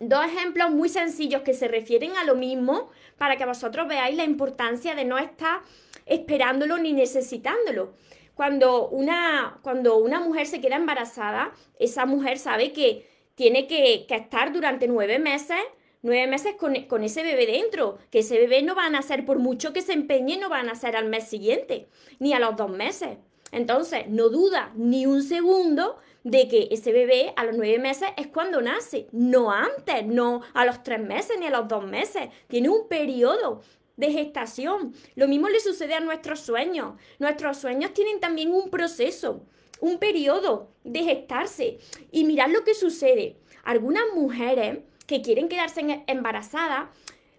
dos 0.00 0.24
ejemplos 0.24 0.70
muy 0.70 0.88
sencillos 0.88 1.42
que 1.42 1.54
se 1.54 1.68
refieren 1.68 2.16
a 2.16 2.24
lo 2.24 2.34
mismo 2.34 2.90
para 3.16 3.36
que 3.36 3.46
vosotros 3.46 3.88
veáis 3.88 4.16
la 4.16 4.24
importancia 4.24 4.94
de 4.94 5.04
no 5.04 5.18
estar 5.18 5.60
esperándolo 6.04 6.78
ni 6.78 6.92
necesitándolo. 6.92 7.94
Cuando 8.34 8.88
una, 8.88 9.58
cuando 9.62 9.96
una 9.96 10.20
mujer 10.20 10.46
se 10.46 10.60
queda 10.60 10.76
embarazada, 10.76 11.52
esa 11.78 12.04
mujer 12.04 12.38
sabe 12.38 12.72
que 12.72 13.08
tiene 13.34 13.66
que, 13.66 14.06
estar 14.08 14.52
durante 14.52 14.88
nueve 14.88 15.18
meses 15.18 15.58
nueve 16.02 16.28
meses 16.28 16.54
con, 16.54 16.74
con, 16.84 17.02
ese 17.02 17.24
bebé 17.24 17.46
dentro, 17.46 17.98
que 18.12 18.20
ese 18.20 18.38
bebé 18.38 18.62
no 18.62 18.76
va 18.76 18.84
a 18.84 18.90
nacer 18.90 19.24
por 19.24 19.40
mucho 19.40 19.72
que 19.72 19.82
se 19.82 19.92
empeñe, 19.92 20.38
no 20.38 20.48
va 20.48 20.60
a 20.60 20.62
nacer 20.62 20.94
al 20.94 21.08
mes 21.08 21.24
siguiente, 21.24 21.88
ni 22.20 22.32
a 22.32 22.38
los 22.38 22.54
dos 22.54 22.70
meses. 22.70 23.18
Entonces, 23.50 24.06
no 24.08 24.28
duda 24.28 24.72
ni 24.76 25.06
un 25.06 25.22
segundo 25.22 25.96
de 26.26 26.48
que 26.48 26.66
ese 26.72 26.90
bebé 26.90 27.32
a 27.36 27.44
los 27.44 27.56
nueve 27.56 27.78
meses 27.78 28.08
es 28.16 28.26
cuando 28.26 28.60
nace, 28.60 29.06
no 29.12 29.52
antes, 29.52 30.04
no 30.04 30.40
a 30.54 30.64
los 30.64 30.82
tres 30.82 30.98
meses 30.98 31.36
ni 31.38 31.46
a 31.46 31.50
los 31.50 31.68
dos 31.68 31.86
meses. 31.86 32.30
Tiene 32.48 32.68
un 32.68 32.88
periodo 32.88 33.62
de 33.96 34.10
gestación. 34.10 34.92
Lo 35.14 35.28
mismo 35.28 35.48
le 35.48 35.60
sucede 35.60 35.94
a 35.94 36.00
nuestros 36.00 36.40
sueños. 36.40 36.94
Nuestros 37.20 37.58
sueños 37.58 37.94
tienen 37.94 38.18
también 38.18 38.52
un 38.52 38.70
proceso, 38.70 39.44
un 39.78 39.98
periodo 39.98 40.72
de 40.82 41.04
gestarse. 41.04 41.78
Y 42.10 42.24
mirad 42.24 42.48
lo 42.48 42.64
que 42.64 42.74
sucede. 42.74 43.36
Algunas 43.62 44.02
mujeres 44.12 44.80
que 45.06 45.22
quieren 45.22 45.48
quedarse 45.48 46.02
embarazadas 46.08 46.88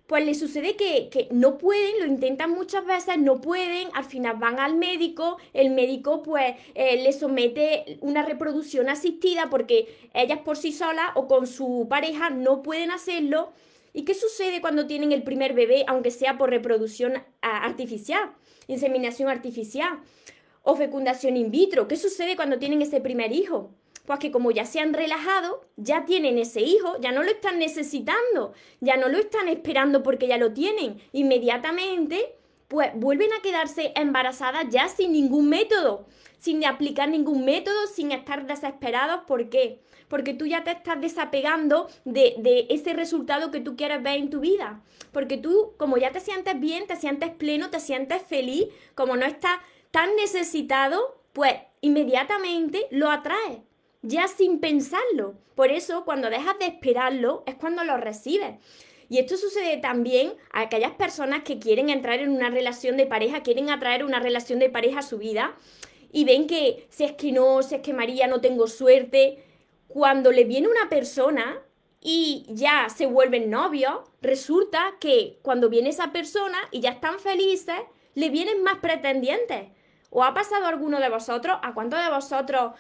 pues 0.08 0.26
le 0.26 0.34
sucede 0.34 0.76
que, 0.76 1.28
no 1.32 1.58
pueden, 1.58 2.00
lo 2.00 2.06
intentan 2.06 2.52
muchas 2.52 2.86
veces, 2.86 3.18
no 3.18 3.42
pueden, 3.42 3.90
al 3.94 4.06
final 4.06 4.38
van 4.38 4.60
al 4.60 4.76
médico, 4.76 5.38
el 5.54 5.70
médico 5.70 6.24
pues 6.24 6.56
eh, 6.76 7.04
le 7.04 7.12
somete 7.12 7.98
una 8.00 8.24
reproducción 8.24 8.88
asistida 8.90 9.50
porque 9.50 9.88
ellas 10.14 10.40
por 10.40 10.56
sí 10.56 10.72
solas 10.72 11.12
o 11.16 11.28
con 11.28 11.46
su 11.46 11.88
pareja 11.90 12.30
no 12.30 12.64
pueden 12.64 12.92
hacerlo. 12.92 13.52
¿Y 13.94 14.04
qué 14.04 14.14
sucede 14.14 14.62
cuando 14.62 14.88
tienen 14.88 15.12
el 15.12 15.24
primer 15.24 15.54
bebé, 15.54 15.84
aunque 15.88 16.12
sea 16.12 16.38
por 16.38 16.52
reproducción 16.52 17.14
artificial, 17.42 18.32
inseminación 18.68 19.28
artificial 19.28 20.00
o 20.64 20.76
fecundación 20.76 21.36
in 21.36 21.52
vitro? 21.52 21.88
¿Qué 21.88 21.98
sucede 21.98 22.36
cuando 22.36 22.60
tienen 22.60 22.82
ese 22.82 23.02
primer 23.02 23.34
hijo? 23.34 23.72
Pues 24.08 24.20
que 24.20 24.32
como 24.32 24.52
ya 24.52 24.66
se 24.66 24.80
han 24.80 24.94
relajado, 24.94 25.66
ya 25.76 26.06
tienen 26.06 26.38
ese 26.38 26.62
hijo, 26.62 26.96
ya 27.02 27.12
no 27.12 27.24
lo 27.24 27.30
están 27.30 27.60
necesitando, 27.60 28.54
ya 28.80 28.96
no 28.96 29.10
lo 29.10 29.18
están 29.18 29.50
esperando 29.50 30.02
porque 30.02 30.28
ya 30.28 30.38
lo 30.38 30.54
tienen. 30.54 31.02
Inmediatamente, 31.12 32.34
pues 32.70 32.92
vuelven 32.96 33.34
a 33.34 33.42
quedarse 33.42 33.92
embarazadas 33.96 34.68
ya 34.70 34.88
sin 34.88 35.12
ningún 35.12 35.50
método, 35.50 36.06
sin 36.38 36.64
aplicar 36.64 37.10
ningún 37.10 37.44
método, 37.44 37.86
sin 37.88 38.14
estar 38.14 38.48
desesperados. 38.48 39.26
¿Por 39.28 39.50
qué? 39.50 39.82
Porque 40.08 40.34
tú 40.34 40.46
ya 40.46 40.64
te 40.64 40.72
estás 40.72 41.02
desapegando 41.02 41.90
de, 42.06 42.36
de 42.38 42.68
ese 42.70 42.94
resultado 42.94 43.52
que 43.52 43.60
tú 43.60 43.76
quieres 43.76 44.02
ver 44.02 44.20
en 44.20 44.30
tu 44.30 44.40
vida. 44.40 44.82
Porque 45.12 45.36
tú, 45.36 45.74
como 45.76 45.98
ya 45.98 46.14
te 46.14 46.22
sientes 46.22 46.58
bien, 46.62 46.88
te 46.88 46.96
sientes 46.96 47.32
pleno, 47.32 47.72
te 47.72 47.82
sientes 47.82 48.22
feliz, 48.22 48.68
como 48.96 49.18
no 49.18 49.26
estás 49.26 49.58
tan 49.92 50.16
necesitado, 50.16 51.20
pues 51.34 51.56
inmediatamente 51.82 52.88
lo 52.90 53.12
atraes 53.12 53.67
ya 54.02 54.28
sin 54.28 54.60
pensarlo. 54.60 55.36
Por 55.56 55.72
eso, 55.72 56.06
cuando 56.06 56.30
dejas 56.30 56.58
de 56.60 56.66
esperarlo, 56.66 57.44
es 57.46 57.56
cuando 57.56 57.84
lo 57.84 57.98
recibes. 57.98 58.56
Y 59.10 59.20
esto 59.20 59.38
sucede 59.38 59.78
también 59.78 60.34
a 60.52 60.62
aquellas 60.62 60.92
personas 60.92 61.44
que 61.44 61.60
quieren 61.60 61.90
entrar 61.90 62.20
en 62.20 62.30
una 62.30 62.50
relación 62.50 62.98
de 62.98 63.06
pareja, 63.06 63.42
quieren 63.42 63.70
atraer 63.70 64.04
una 64.04 64.20
relación 64.20 64.60
de 64.60 64.70
pareja 64.70 65.00
a 65.00 65.04
su 65.04 65.18
vida 65.18 65.56
y 66.12 66.26
ven 66.26 66.48
que 66.48 66.88
si 66.90 67.06
es 67.06 67.14
que 67.14 67.32
no, 67.32 67.62
si 67.64 67.76
es 67.76 67.82
que 67.82 67.94
María 67.94 68.28
no 68.28 68.42
tengo 68.42 68.68
suerte, 68.68 69.44
cuando 69.88 70.32
le 70.32 70.44
viene 70.44 70.68
una 70.68 70.90
persona 70.90 71.62
y 72.02 72.46
ya 72.50 72.88
se 72.90 73.06
vuelven 73.06 73.50
novios, 73.50 74.00
resulta 74.22 74.96
que 75.00 75.40
cuando 75.42 75.70
viene 75.70 75.90
esa 75.90 76.12
persona 76.12 76.58
y 76.72 76.82
ya 76.82 76.92
están 76.92 77.20
felices, 77.20 77.80
le 78.14 78.30
vienen 78.30 78.64
más 78.64 78.80
pretendientes. 78.80 79.70
¿O 80.10 80.24
ha 80.24 80.34
pasado 80.34 80.68
alguno 80.68 81.00
de 81.00 81.10
vosotros? 81.10 81.58
¿A 81.62 81.74
cuántos 81.74 82.02
de 82.02 82.10
vosotros 82.10 82.74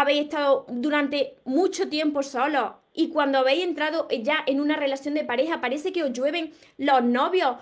habéis 0.00 0.22
estado 0.22 0.64
durante 0.68 1.36
mucho 1.44 1.88
tiempo 1.88 2.22
solos 2.22 2.72
y 2.94 3.08
cuando 3.10 3.38
habéis 3.38 3.64
entrado 3.64 4.08
ya 4.10 4.42
en 4.46 4.60
una 4.60 4.76
relación 4.76 5.14
de 5.14 5.24
pareja 5.24 5.60
parece 5.60 5.92
que 5.92 6.02
os 6.04 6.12
llueven 6.12 6.52
los 6.76 7.02
novios 7.02 7.56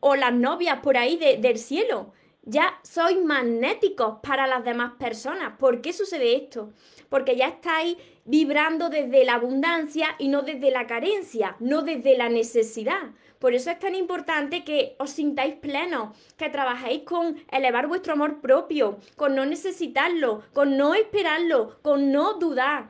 o 0.00 0.16
las 0.16 0.32
novias 0.32 0.80
por 0.80 0.96
ahí 0.96 1.16
del 1.16 1.58
cielo? 1.58 2.12
Ya 2.42 2.78
sois 2.82 3.22
magnéticos 3.22 4.20
para 4.22 4.46
las 4.46 4.64
demás 4.64 4.92
personas. 4.98 5.54
¿Por 5.58 5.82
qué 5.82 5.92
sucede 5.92 6.36
esto? 6.36 6.72
Porque 7.08 7.36
ya 7.36 7.48
estáis 7.48 7.96
vibrando 8.28 8.90
desde 8.90 9.24
la 9.24 9.34
abundancia 9.34 10.08
y 10.18 10.28
no 10.28 10.42
desde 10.42 10.70
la 10.70 10.86
carencia, 10.86 11.56
no 11.60 11.80
desde 11.80 12.16
la 12.18 12.28
necesidad. 12.28 13.12
Por 13.38 13.54
eso 13.54 13.70
es 13.70 13.78
tan 13.78 13.94
importante 13.94 14.64
que 14.64 14.96
os 14.98 15.10
sintáis 15.10 15.54
plenos, 15.54 16.14
que 16.36 16.50
trabajéis 16.50 17.04
con 17.04 17.38
elevar 17.50 17.86
vuestro 17.86 18.12
amor 18.12 18.42
propio, 18.42 18.98
con 19.16 19.34
no 19.34 19.46
necesitarlo, 19.46 20.42
con 20.52 20.76
no 20.76 20.94
esperarlo, 20.94 21.78
con 21.80 22.12
no 22.12 22.34
dudar. 22.34 22.88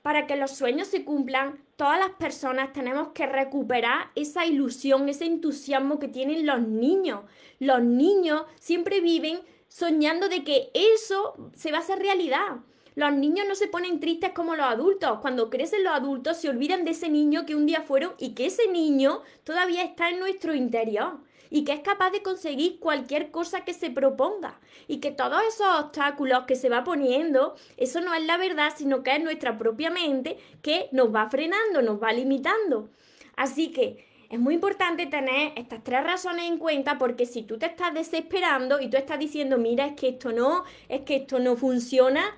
Para 0.00 0.26
que 0.26 0.36
los 0.36 0.52
sueños 0.52 0.88
se 0.88 1.04
cumplan, 1.04 1.62
todas 1.76 1.98
las 1.98 2.12
personas 2.12 2.72
tenemos 2.72 3.08
que 3.08 3.26
recuperar 3.26 4.10
esa 4.14 4.46
ilusión, 4.46 5.06
ese 5.10 5.26
entusiasmo 5.26 5.98
que 5.98 6.08
tienen 6.08 6.46
los 6.46 6.62
niños. 6.62 7.24
Los 7.58 7.82
niños 7.82 8.44
siempre 8.58 9.02
viven 9.02 9.40
soñando 9.68 10.30
de 10.30 10.44
que 10.44 10.70
eso 10.72 11.50
se 11.54 11.72
va 11.72 11.78
a 11.78 11.80
hacer 11.80 11.98
realidad. 11.98 12.60
Los 12.98 13.12
niños 13.12 13.46
no 13.46 13.54
se 13.54 13.68
ponen 13.68 14.00
tristes 14.00 14.32
como 14.32 14.56
los 14.56 14.66
adultos. 14.66 15.20
Cuando 15.20 15.50
crecen 15.50 15.84
los 15.84 15.94
adultos 15.94 16.36
se 16.36 16.48
olvidan 16.48 16.84
de 16.84 16.90
ese 16.90 17.08
niño 17.08 17.46
que 17.46 17.54
un 17.54 17.64
día 17.64 17.82
fueron 17.82 18.14
y 18.18 18.30
que 18.30 18.46
ese 18.46 18.66
niño 18.66 19.22
todavía 19.44 19.84
está 19.84 20.10
en 20.10 20.18
nuestro 20.18 20.52
interior 20.52 21.20
y 21.48 21.62
que 21.62 21.74
es 21.74 21.80
capaz 21.82 22.10
de 22.10 22.24
conseguir 22.24 22.80
cualquier 22.80 23.30
cosa 23.30 23.60
que 23.60 23.72
se 23.72 23.90
proponga 23.90 24.58
y 24.88 24.98
que 24.98 25.12
todos 25.12 25.40
esos 25.46 25.68
obstáculos 25.78 26.42
que 26.48 26.56
se 26.56 26.70
va 26.70 26.82
poniendo, 26.82 27.54
eso 27.76 28.00
no 28.00 28.12
es 28.14 28.26
la 28.26 28.36
verdad, 28.36 28.72
sino 28.76 29.04
que 29.04 29.14
es 29.14 29.22
nuestra 29.22 29.58
propia 29.58 29.90
mente 29.90 30.36
que 30.60 30.88
nos 30.90 31.14
va 31.14 31.30
frenando, 31.30 31.82
nos 31.82 32.02
va 32.02 32.12
limitando. 32.12 32.88
Así 33.36 33.70
que 33.70 34.08
es 34.28 34.40
muy 34.40 34.54
importante 34.54 35.06
tener 35.06 35.52
estas 35.54 35.84
tres 35.84 36.02
razones 36.02 36.46
en 36.46 36.58
cuenta 36.58 36.98
porque 36.98 37.26
si 37.26 37.44
tú 37.44 37.58
te 37.58 37.66
estás 37.66 37.94
desesperando 37.94 38.80
y 38.80 38.90
tú 38.90 38.96
estás 38.96 39.20
diciendo, 39.20 39.56
mira, 39.56 39.86
es 39.86 39.92
que 39.94 40.08
esto 40.08 40.32
no, 40.32 40.64
es 40.88 41.02
que 41.02 41.14
esto 41.14 41.38
no 41.38 41.54
funciona, 41.54 42.36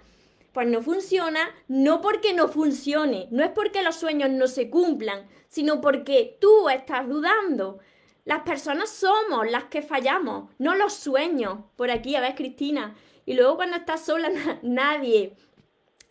pues 0.53 0.67
no 0.67 0.83
funciona, 0.83 1.51
no 1.69 2.01
porque 2.01 2.33
no 2.33 2.49
funcione, 2.49 3.29
no 3.31 3.45
es 3.45 3.51
porque 3.51 3.83
los 3.83 3.97
sueños 3.97 4.31
no 4.31 4.49
se 4.49 4.71
cumplan, 4.71 5.29
sino 5.49 5.81
porque 5.81 6.37
tú 6.41 6.69
estás 6.69 7.09
dudando. 7.09 7.79
Las 8.25 8.43
personas 8.43 8.91
somos 8.91 9.51
las 9.51 9.65
que 9.65 9.83
fallamos, 9.83 10.51
no 10.59 10.75
los 10.75 10.93
sueños. 10.95 11.59
Por 11.77 11.91
aquí, 11.91 12.17
a 12.17 12.21
ver, 12.21 12.35
Cristina. 12.35 12.97
Y 13.27 13.35
luego 13.35 13.57
cuando 13.57 13.77
estás 13.77 14.05
sola, 14.05 14.31
nadie. 14.63 15.37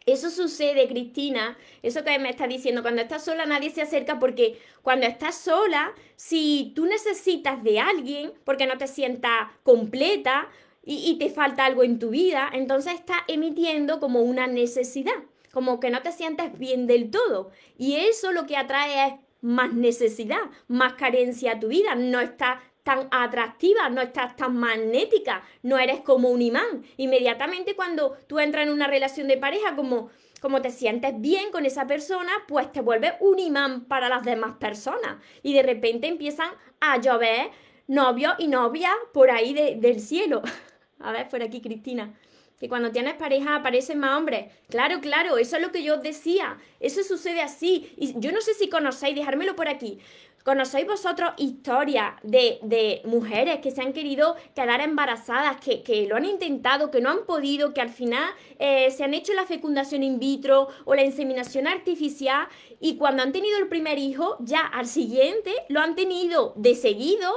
Eso 0.05 0.31
sucede, 0.31 0.87
Cristina, 0.87 1.57
eso 1.83 2.03
que 2.03 2.17
me 2.17 2.31
estás 2.31 2.49
diciendo, 2.49 2.81
cuando 2.81 3.01
estás 3.01 3.25
sola 3.25 3.45
nadie 3.45 3.69
se 3.69 3.83
acerca 3.83 4.17
porque 4.17 4.59
cuando 4.81 5.05
estás 5.05 5.35
sola, 5.35 5.93
si 6.15 6.71
tú 6.75 6.85
necesitas 6.85 7.63
de 7.63 7.79
alguien 7.79 8.33
porque 8.43 8.65
no 8.65 8.77
te 8.79 8.87
sientas 8.87 9.49
completa 9.61 10.49
y, 10.91 11.19
te 11.19 11.29
falta 11.29 11.65
algo 11.65 11.83
en 11.83 11.99
tu 11.99 12.09
vida, 12.09 12.49
entonces 12.51 12.95
está 12.95 13.23
emitiendo 13.27 13.99
como 13.99 14.23
una 14.23 14.47
necesidad, 14.47 15.13
como 15.53 15.79
que 15.79 15.91
no 15.91 16.01
te 16.01 16.11
sientes 16.11 16.57
bien 16.57 16.87
del 16.87 17.11
todo. 17.11 17.51
Y 17.77 17.97
eso 17.97 18.31
lo 18.31 18.47
que 18.47 18.57
atrae 18.57 19.07
es 19.07 19.13
más 19.41 19.71
necesidad, 19.71 20.41
más 20.67 20.93
carencia 20.93 21.53
a 21.53 21.59
tu 21.59 21.67
vida, 21.67 21.93
no 21.93 22.19
estás 22.19 22.57
tan 22.81 23.07
atractiva, 23.11 23.89
no 23.89 24.01
estás 24.01 24.35
tan 24.35 24.57
magnética, 24.57 25.43
no 25.61 25.77
eres 25.77 25.99
como 25.99 26.29
un 26.29 26.41
imán. 26.41 26.83
Inmediatamente 26.97 27.75
cuando 27.75 28.17
tú 28.25 28.39
entras 28.39 28.65
en 28.65 28.73
una 28.73 28.87
relación 28.87 29.27
de 29.27 29.37
pareja, 29.37 29.75
como, 29.75 30.09
como 30.41 30.59
te 30.59 30.71
sientes 30.71 31.13
bien 31.21 31.51
con 31.51 31.67
esa 31.67 31.85
persona, 31.85 32.31
pues 32.47 32.71
te 32.71 32.81
vuelves 32.81 33.13
un 33.19 33.37
imán 33.37 33.85
para 33.85 34.09
las 34.09 34.23
demás 34.23 34.53
personas. 34.59 35.17
Y 35.43 35.53
de 35.53 35.61
repente 35.61 36.07
empiezan 36.07 36.49
a 36.79 36.99
llover 36.99 37.51
novios 37.85 38.33
y 38.39 38.47
novias 38.47 38.95
por 39.13 39.29
ahí 39.29 39.53
del 39.53 39.99
cielo. 39.99 40.41
A 40.99 41.11
ver, 41.11 41.29
por 41.29 41.41
aquí, 41.41 41.61
Cristina. 41.61 42.13
Que 42.59 42.67
cuando 42.67 42.91
tienes 42.91 43.13
pareja 43.13 43.55
aparecen 43.55 43.99
más 43.99 44.17
hombres. 44.17 44.51
Claro, 44.67 44.99
claro, 44.99 45.37
eso 45.37 45.55
es 45.55 45.61
lo 45.61 45.71
que 45.71 45.81
yo 45.81 45.95
os 45.95 46.03
decía. 46.03 46.57
Eso 46.81 47.03
sucede 47.03 47.41
así. 47.41 47.93
Y 47.95 48.19
yo 48.19 48.33
no 48.33 48.41
sé 48.41 48.53
si 48.53 48.67
conocéis, 48.67 49.15
dejármelo 49.15 49.55
por 49.55 49.69
aquí. 49.69 49.99
¿Conocéis 50.43 50.87
vosotros 50.87 51.31
historias 51.37 52.13
de, 52.23 53.01
mujeres 53.05 53.59
que 53.59 53.71
se 53.71 53.81
han 53.81 53.93
querido 53.93 54.35
quedar 54.55 54.81
embarazadas, 54.81 55.57
que, 55.57 56.07
lo 56.07 56.15
han 56.15 56.25
intentado, 56.25 56.91
que 56.91 57.01
no 57.01 57.09
han 57.09 57.25
podido, 57.25 57.73
que 57.73 57.81
al 57.81 57.89
final 57.89 58.23
eh, 58.57 58.89
se 58.89 59.03
han 59.03 59.13
hecho 59.13 59.33
la 59.33 59.45
fecundación 59.45 60.01
in 60.01 60.17
vitro 60.17 60.69
o 60.85 60.95
la 60.95 61.03
inseminación 61.03 61.67
artificial 61.67 62.47
y 62.79 62.95
cuando 62.97 63.21
han 63.21 63.33
tenido 63.33 63.57
el 63.57 63.67
primer 63.67 63.99
hijo, 63.99 64.37
ya 64.39 64.61
al 64.61 64.87
siguiente 64.87 65.53
lo 65.67 65.81
han 65.81 65.95
tenido 65.95 66.53
de 66.55 66.73
seguido 66.73 67.31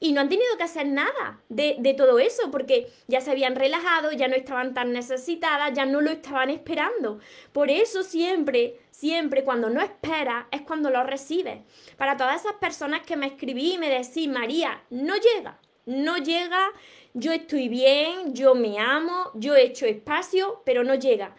y 0.00 0.12
no 0.12 0.20
han 0.20 0.28
tenido 0.28 0.56
que 0.56 0.64
hacer 0.64 0.86
nada 0.86 1.40
de, 1.48 1.94
todo 1.96 2.18
eso 2.18 2.50
porque 2.50 2.88
ya 3.06 3.20
se 3.20 3.30
habían 3.30 3.56
relajado, 3.56 4.12
ya 4.12 4.28
no 4.28 4.34
estaban 4.34 4.74
tan 4.74 4.92
necesitadas, 4.92 5.72
ya 5.72 5.86
no 5.86 6.00
lo 6.00 6.10
estaban 6.10 6.50
esperando. 6.50 7.20
Por 7.52 7.70
eso 7.70 8.02
siempre, 8.02 8.80
siempre 8.90 9.44
cuando 9.44 9.70
no 9.70 9.80
esperas 9.80 10.46
es 10.50 10.62
cuando 10.62 10.90
lo 10.90 11.04
recibes. 11.04 11.60
Para 11.96 12.16
todas 12.16 12.40
esas 12.40 12.54
personas 12.54 13.02
que 13.02 13.16
me 13.16 13.26
escribí 13.26 13.74
y 13.74 13.78
me 13.78 13.88
decís, 13.88 14.28
María, 14.28 14.82
no 14.90 15.14
llega, 15.16 15.58
no 15.86 16.18
llega, 16.18 16.70
yo 17.14 17.32
estoy 17.32 17.68
bien, 17.68 18.34
yo 18.34 18.54
me 18.54 18.78
amo, 18.78 19.30
yo 19.34 19.54
he 19.54 19.62
hecho 19.62 19.86
espacio, 19.86 20.62
pero 20.66 20.84
no 20.84 20.96
llega. 20.96 21.34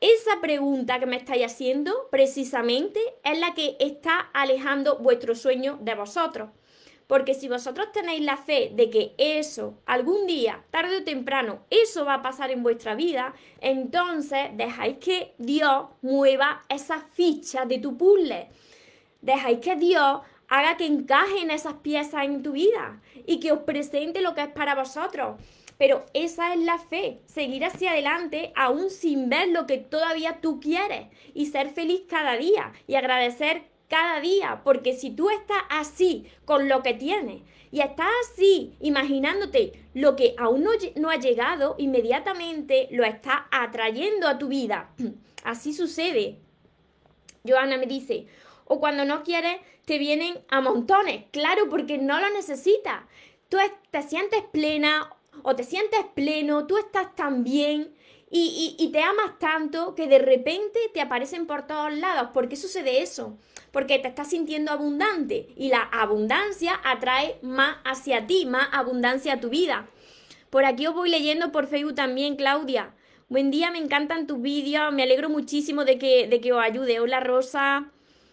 Esa 0.00 0.40
pregunta 0.40 1.00
que 1.00 1.06
me 1.06 1.16
estáis 1.16 1.44
haciendo 1.44 2.08
precisamente 2.10 3.00
es 3.24 3.38
la 3.38 3.54
que 3.54 3.76
está 3.80 4.18
alejando 4.32 4.98
vuestro 4.98 5.34
sueño 5.34 5.78
de 5.80 5.94
vosotros. 5.94 6.50
Porque 7.08 7.32
si 7.32 7.48
vosotros 7.48 7.90
tenéis 7.90 8.20
la 8.20 8.36
fe 8.36 8.70
de 8.74 8.90
que 8.90 9.14
eso, 9.16 9.78
algún 9.86 10.26
día, 10.26 10.62
tarde 10.70 10.98
o 10.98 11.04
temprano, 11.04 11.60
eso 11.70 12.04
va 12.04 12.14
a 12.14 12.22
pasar 12.22 12.50
en 12.50 12.62
vuestra 12.62 12.94
vida, 12.94 13.34
entonces 13.62 14.50
dejáis 14.52 14.98
que 14.98 15.32
Dios 15.38 15.86
mueva 16.02 16.62
esas 16.68 17.02
fichas 17.14 17.66
de 17.66 17.78
tu 17.78 17.96
puzzle. 17.96 18.50
Dejáis 19.22 19.58
que 19.60 19.74
Dios 19.74 20.20
haga 20.48 20.76
que 20.76 20.84
encajen 20.84 21.50
esas 21.50 21.74
piezas 21.74 22.26
en 22.26 22.42
tu 22.42 22.52
vida 22.52 23.00
y 23.26 23.40
que 23.40 23.52
os 23.52 23.60
presente 23.60 24.20
lo 24.20 24.34
que 24.34 24.42
es 24.42 24.48
para 24.48 24.74
vosotros. 24.74 25.40
Pero 25.78 26.04
esa 26.12 26.52
es 26.52 26.60
la 26.60 26.78
fe, 26.78 27.20
seguir 27.24 27.64
hacia 27.64 27.92
adelante 27.92 28.52
aún 28.54 28.90
sin 28.90 29.30
ver 29.30 29.48
lo 29.48 29.66
que 29.66 29.78
todavía 29.78 30.40
tú 30.42 30.60
quieres 30.60 31.06
y 31.32 31.46
ser 31.46 31.70
feliz 31.70 32.02
cada 32.06 32.36
día 32.36 32.72
y 32.86 32.96
agradecer 32.96 33.62
cada 33.88 34.20
día, 34.20 34.60
porque 34.64 34.94
si 34.94 35.10
tú 35.10 35.30
estás 35.30 35.62
así 35.70 36.26
con 36.44 36.68
lo 36.68 36.82
que 36.82 36.94
tienes 36.94 37.42
y 37.70 37.80
estás 37.80 38.08
así 38.22 38.76
imaginándote 38.80 39.72
lo 39.94 40.14
que 40.14 40.34
aún 40.38 40.64
no, 40.96 41.10
ha 41.10 41.16
llegado, 41.16 41.74
inmediatamente 41.78 42.88
lo 42.90 43.04
estás 43.04 43.40
atrayendo 43.50 44.28
a 44.28 44.38
tu 44.38 44.48
vida. 44.48 44.90
Así 45.44 45.72
sucede. 45.72 46.40
Joana 47.46 47.78
me 47.78 47.86
dice, 47.86 48.26
o 48.64 48.80
cuando 48.80 49.04
no 49.04 49.22
quieres, 49.22 49.56
te 49.84 49.96
vienen 49.96 50.34
a 50.48 50.60
montones. 50.60 51.24
Claro, 51.30 51.68
porque 51.70 51.96
no 51.96 52.20
lo 52.20 52.28
necesitas. 52.30 53.04
Tú 53.48 53.56
te 53.90 54.02
sientes 54.02 54.42
plena 54.52 55.08
o 55.42 55.54
te 55.56 55.64
sientes 55.64 56.00
pleno, 56.14 56.66
tú 56.66 56.76
estás 56.76 57.14
tan 57.14 57.44
bien 57.44 57.94
y, 58.30 58.76
y, 58.78 58.88
te 58.90 59.00
amas 59.00 59.38
tanto 59.38 59.94
que 59.94 60.06
de 60.06 60.18
repente 60.18 60.78
te 60.92 61.00
aparecen 61.00 61.46
por 61.46 61.66
todos 61.66 61.92
lados. 61.94 62.30
¿Por 62.34 62.48
qué 62.48 62.56
sucede 62.56 63.00
eso? 63.00 63.38
Porque 63.72 63.98
te 63.98 64.08
estás 64.08 64.30
sintiendo 64.30 64.72
abundante 64.72 65.48
y 65.56 65.68
la 65.68 65.82
abundancia 65.82 66.80
atrae 66.84 67.38
más 67.42 67.76
hacia 67.84 68.26
ti, 68.26 68.46
más 68.46 68.68
abundancia 68.72 69.34
a 69.34 69.40
tu 69.40 69.50
vida. 69.50 69.86
Por 70.50 70.64
aquí 70.64 70.86
os 70.86 70.94
voy 70.94 71.10
leyendo 71.10 71.52
por 71.52 71.66
Facebook 71.66 71.94
también, 71.94 72.36
Claudia. 72.36 72.94
Buen 73.28 73.50
día, 73.50 73.70
me 73.70 73.78
encantan 73.78 74.26
tus 74.26 74.40
vídeos, 74.40 74.92
me 74.92 75.02
alegro 75.02 75.28
muchísimo 75.28 75.84
de 75.84 75.98
que, 75.98 76.26
de 76.28 76.40
que 76.40 76.54
os 76.54 76.62
ayude. 76.62 77.00
Hola 77.00 77.20
Rosa, 77.20 77.90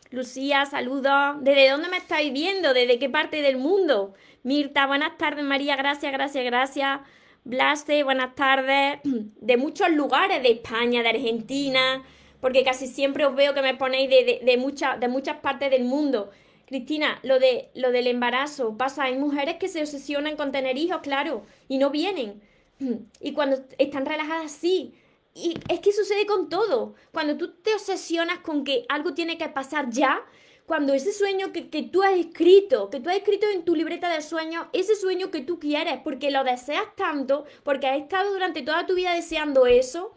Lucía, 0.09 0.65
saludos. 0.65 1.35
¿Desde 1.41 1.69
dónde 1.69 1.89
me 1.89 1.97
estáis 1.97 2.31
viendo? 2.31 2.73
¿Desde 2.73 2.97
qué 2.97 3.09
parte 3.09 3.41
del 3.41 3.57
mundo? 3.57 4.13
Mirta, 4.43 4.87
buenas 4.87 5.17
tardes, 5.17 5.43
María, 5.43 5.75
gracias, 5.75 6.13
gracias, 6.13 6.45
gracias. 6.45 7.01
Blase, 7.43 8.03
buenas 8.03 8.35
tardes, 8.35 8.99
de 9.03 9.57
muchos 9.57 9.89
lugares 9.89 10.41
de 10.41 10.51
España, 10.51 11.03
de 11.03 11.09
Argentina, 11.09 12.03
porque 12.45 12.63
casi 12.63 12.85
siempre 12.85 13.25
os 13.25 13.35
veo 13.35 13.55
que 13.55 13.63
me 13.63 13.73
ponéis 13.73 14.07
de, 14.07 14.23
de, 14.23 14.39
de 14.45 15.07
muchas 15.07 15.37
partes 15.37 15.71
del 15.71 15.83
mundo. 15.83 16.29
Cristina, 16.67 17.19
lo, 17.23 17.39
de, 17.39 17.71
lo 17.73 17.89
del 17.89 18.05
embarazo 18.05 18.77
pasa, 18.77 19.05
hay 19.05 19.17
mujeres 19.17 19.55
que 19.55 19.67
se 19.67 19.81
obsesionan 19.81 20.37
con 20.37 20.51
tener 20.51 20.77
hijos, 20.77 20.99
claro, 21.01 21.41
y 21.67 21.79
no 21.79 21.89
vienen. 21.89 22.43
Y 23.19 23.33
cuando 23.33 23.57
están 23.79 24.05
relajadas, 24.05 24.51
sí. 24.51 24.93
Y 25.33 25.57
es 25.69 25.79
que 25.79 25.91
sucede 25.91 26.27
con 26.27 26.47
todo. 26.47 26.93
Cuando 27.11 27.35
tú 27.35 27.51
te 27.63 27.73
obsesionas 27.73 28.37
con 28.41 28.63
que 28.63 28.85
algo 28.89 29.15
tiene 29.15 29.39
que 29.39 29.49
pasar 29.49 29.89
ya, 29.89 30.23
cuando 30.67 30.93
ese 30.93 31.13
sueño 31.13 31.51
que, 31.51 31.71
que, 31.71 31.81
tú 31.81 32.03
has 32.03 32.13
escrito, 32.13 32.91
que 32.91 32.99
tú 32.99 33.09
has 33.09 33.15
escrito 33.15 33.47
en 33.49 33.65
tu 33.65 33.73
libreta 33.73 34.07
de 34.07 34.21
sueños, 34.21 34.67
ese 34.71 34.95
sueño 34.95 35.31
que 35.31 35.41
tú 35.41 35.57
quieres, 35.57 35.97
porque 36.03 36.29
lo 36.29 36.43
deseas 36.43 36.95
tanto, 36.95 37.45
porque 37.63 37.87
has 37.87 37.97
estado 37.99 38.31
durante 38.31 38.61
toda 38.61 38.85
tu 38.85 38.93
vida 38.93 39.15
deseando 39.15 39.65
eso, 39.65 40.13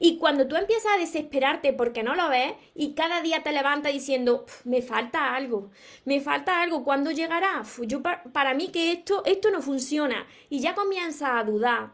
y 0.00 0.18
cuando 0.18 0.48
tú 0.48 0.56
empiezas 0.56 0.92
a 0.94 0.98
desesperarte 0.98 1.72
porque 1.72 2.02
no 2.02 2.14
lo 2.14 2.28
ves 2.28 2.52
y 2.74 2.94
cada 2.94 3.22
día 3.22 3.42
te 3.42 3.52
levantas 3.52 3.92
diciendo, 3.92 4.44
me 4.64 4.82
falta 4.82 5.34
algo, 5.34 5.70
me 6.04 6.20
falta 6.20 6.62
algo, 6.62 6.84
¿cuándo 6.84 7.10
llegará? 7.10 7.62
yo 7.82 8.02
para, 8.02 8.54
mí 8.54 8.68
que 8.68 8.92
esto, 8.92 9.24
esto 9.24 9.50
no 9.50 9.62
funciona 9.62 10.26
y 10.50 10.60
ya 10.60 10.74
comienzas 10.74 11.30
a 11.34 11.44
dudar. 11.44 11.92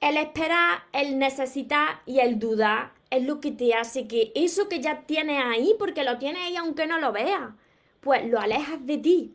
El 0.00 0.18
esperar, 0.18 0.84
el 0.92 1.18
necesitar 1.18 2.02
y 2.04 2.18
el 2.18 2.38
dudar 2.38 2.92
es 3.10 3.24
lo 3.24 3.40
que 3.40 3.52
te 3.52 3.72
hace 3.74 4.06
que 4.06 4.32
eso 4.34 4.68
que 4.68 4.80
ya 4.80 5.02
tienes 5.06 5.42
ahí, 5.42 5.74
porque 5.78 6.04
lo 6.04 6.18
tienes 6.18 6.42
ahí 6.42 6.56
aunque 6.56 6.86
no 6.86 6.98
lo 6.98 7.12
veas, 7.12 7.54
pues 8.00 8.26
lo 8.26 8.38
alejas 8.38 8.84
de 8.84 8.98
ti. 8.98 9.34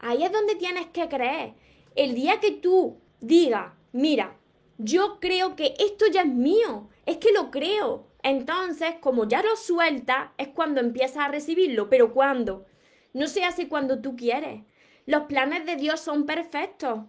Ahí 0.00 0.24
es 0.24 0.32
donde 0.32 0.56
tienes 0.56 0.86
que 0.86 1.08
creer. 1.08 1.54
El 1.94 2.14
día 2.14 2.40
que 2.40 2.50
tú 2.50 2.98
digas, 3.20 3.72
mira, 3.92 4.36
yo 4.78 5.18
creo 5.20 5.56
que 5.56 5.74
esto 5.78 6.06
ya 6.10 6.22
es 6.22 6.28
mío, 6.28 6.88
es 7.10 7.16
que 7.18 7.32
lo 7.32 7.50
creo. 7.50 8.06
Entonces, 8.22 8.94
como 9.00 9.26
ya 9.26 9.42
lo 9.42 9.56
suelta, 9.56 10.32
es 10.38 10.48
cuando 10.48 10.80
empiezas 10.80 11.24
a 11.24 11.28
recibirlo. 11.28 11.88
Pero 11.90 12.12
¿cuándo? 12.12 12.66
No 13.12 13.26
se 13.26 13.44
hace 13.44 13.68
cuando 13.68 14.00
tú 14.00 14.16
quieres. 14.16 14.62
Los 15.06 15.24
planes 15.24 15.66
de 15.66 15.76
Dios 15.76 16.00
son 16.00 16.24
perfectos. 16.24 17.00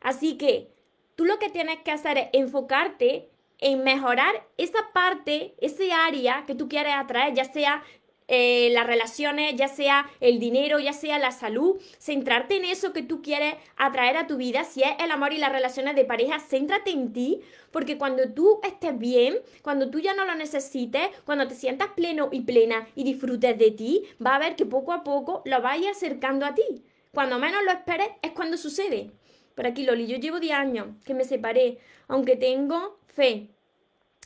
Así 0.00 0.38
que 0.38 0.72
tú 1.16 1.26
lo 1.26 1.38
que 1.38 1.50
tienes 1.50 1.80
que 1.80 1.90
hacer 1.90 2.16
es 2.16 2.28
enfocarte 2.32 3.30
en 3.58 3.84
mejorar 3.84 4.48
esa 4.56 4.90
parte, 4.92 5.54
ese 5.60 5.92
área 5.92 6.44
que 6.46 6.54
tú 6.54 6.68
quieres 6.68 6.94
atraer, 6.94 7.34
ya 7.34 7.44
sea 7.44 7.82
eh, 8.28 8.70
las 8.72 8.86
relaciones, 8.86 9.54
ya 9.56 9.68
sea 9.68 10.08
el 10.20 10.38
dinero, 10.38 10.78
ya 10.78 10.92
sea 10.92 11.18
la 11.18 11.32
salud, 11.32 11.80
centrarte 11.98 12.56
en 12.56 12.64
eso 12.64 12.92
que 12.92 13.02
tú 13.02 13.22
quieres 13.22 13.54
atraer 13.76 14.16
a 14.16 14.26
tu 14.26 14.36
vida, 14.36 14.64
si 14.64 14.82
es 14.82 14.90
el 15.00 15.10
amor 15.10 15.32
y 15.32 15.38
las 15.38 15.52
relaciones 15.52 15.96
de 15.96 16.04
pareja, 16.04 16.38
céntrate 16.38 16.90
en 16.90 17.12
ti, 17.12 17.40
porque 17.70 17.98
cuando 17.98 18.28
tú 18.32 18.60
estés 18.62 18.98
bien, 18.98 19.38
cuando 19.62 19.90
tú 19.90 19.98
ya 19.98 20.14
no 20.14 20.24
lo 20.24 20.34
necesites, 20.34 21.08
cuando 21.24 21.48
te 21.48 21.54
sientas 21.54 21.88
pleno 21.94 22.28
y 22.32 22.42
plena 22.42 22.86
y 22.94 23.04
disfrutes 23.04 23.58
de 23.58 23.70
ti, 23.70 24.04
va 24.24 24.36
a 24.36 24.38
ver 24.38 24.56
que 24.56 24.66
poco 24.66 24.92
a 24.92 25.02
poco 25.02 25.42
lo 25.44 25.60
vaya 25.60 25.90
acercando 25.90 26.46
a 26.46 26.54
ti. 26.54 26.84
Cuando 27.12 27.38
menos 27.38 27.62
lo 27.64 27.72
esperes 27.72 28.08
es 28.22 28.32
cuando 28.32 28.56
sucede. 28.56 29.10
Por 29.54 29.66
aquí, 29.66 29.84
Loli, 29.84 30.06
yo 30.06 30.16
llevo 30.16 30.40
10 30.40 30.54
años 30.54 30.86
que 31.04 31.14
me 31.14 31.24
separé, 31.24 31.78
aunque 32.08 32.36
tengo 32.36 32.98
fe. 33.06 33.48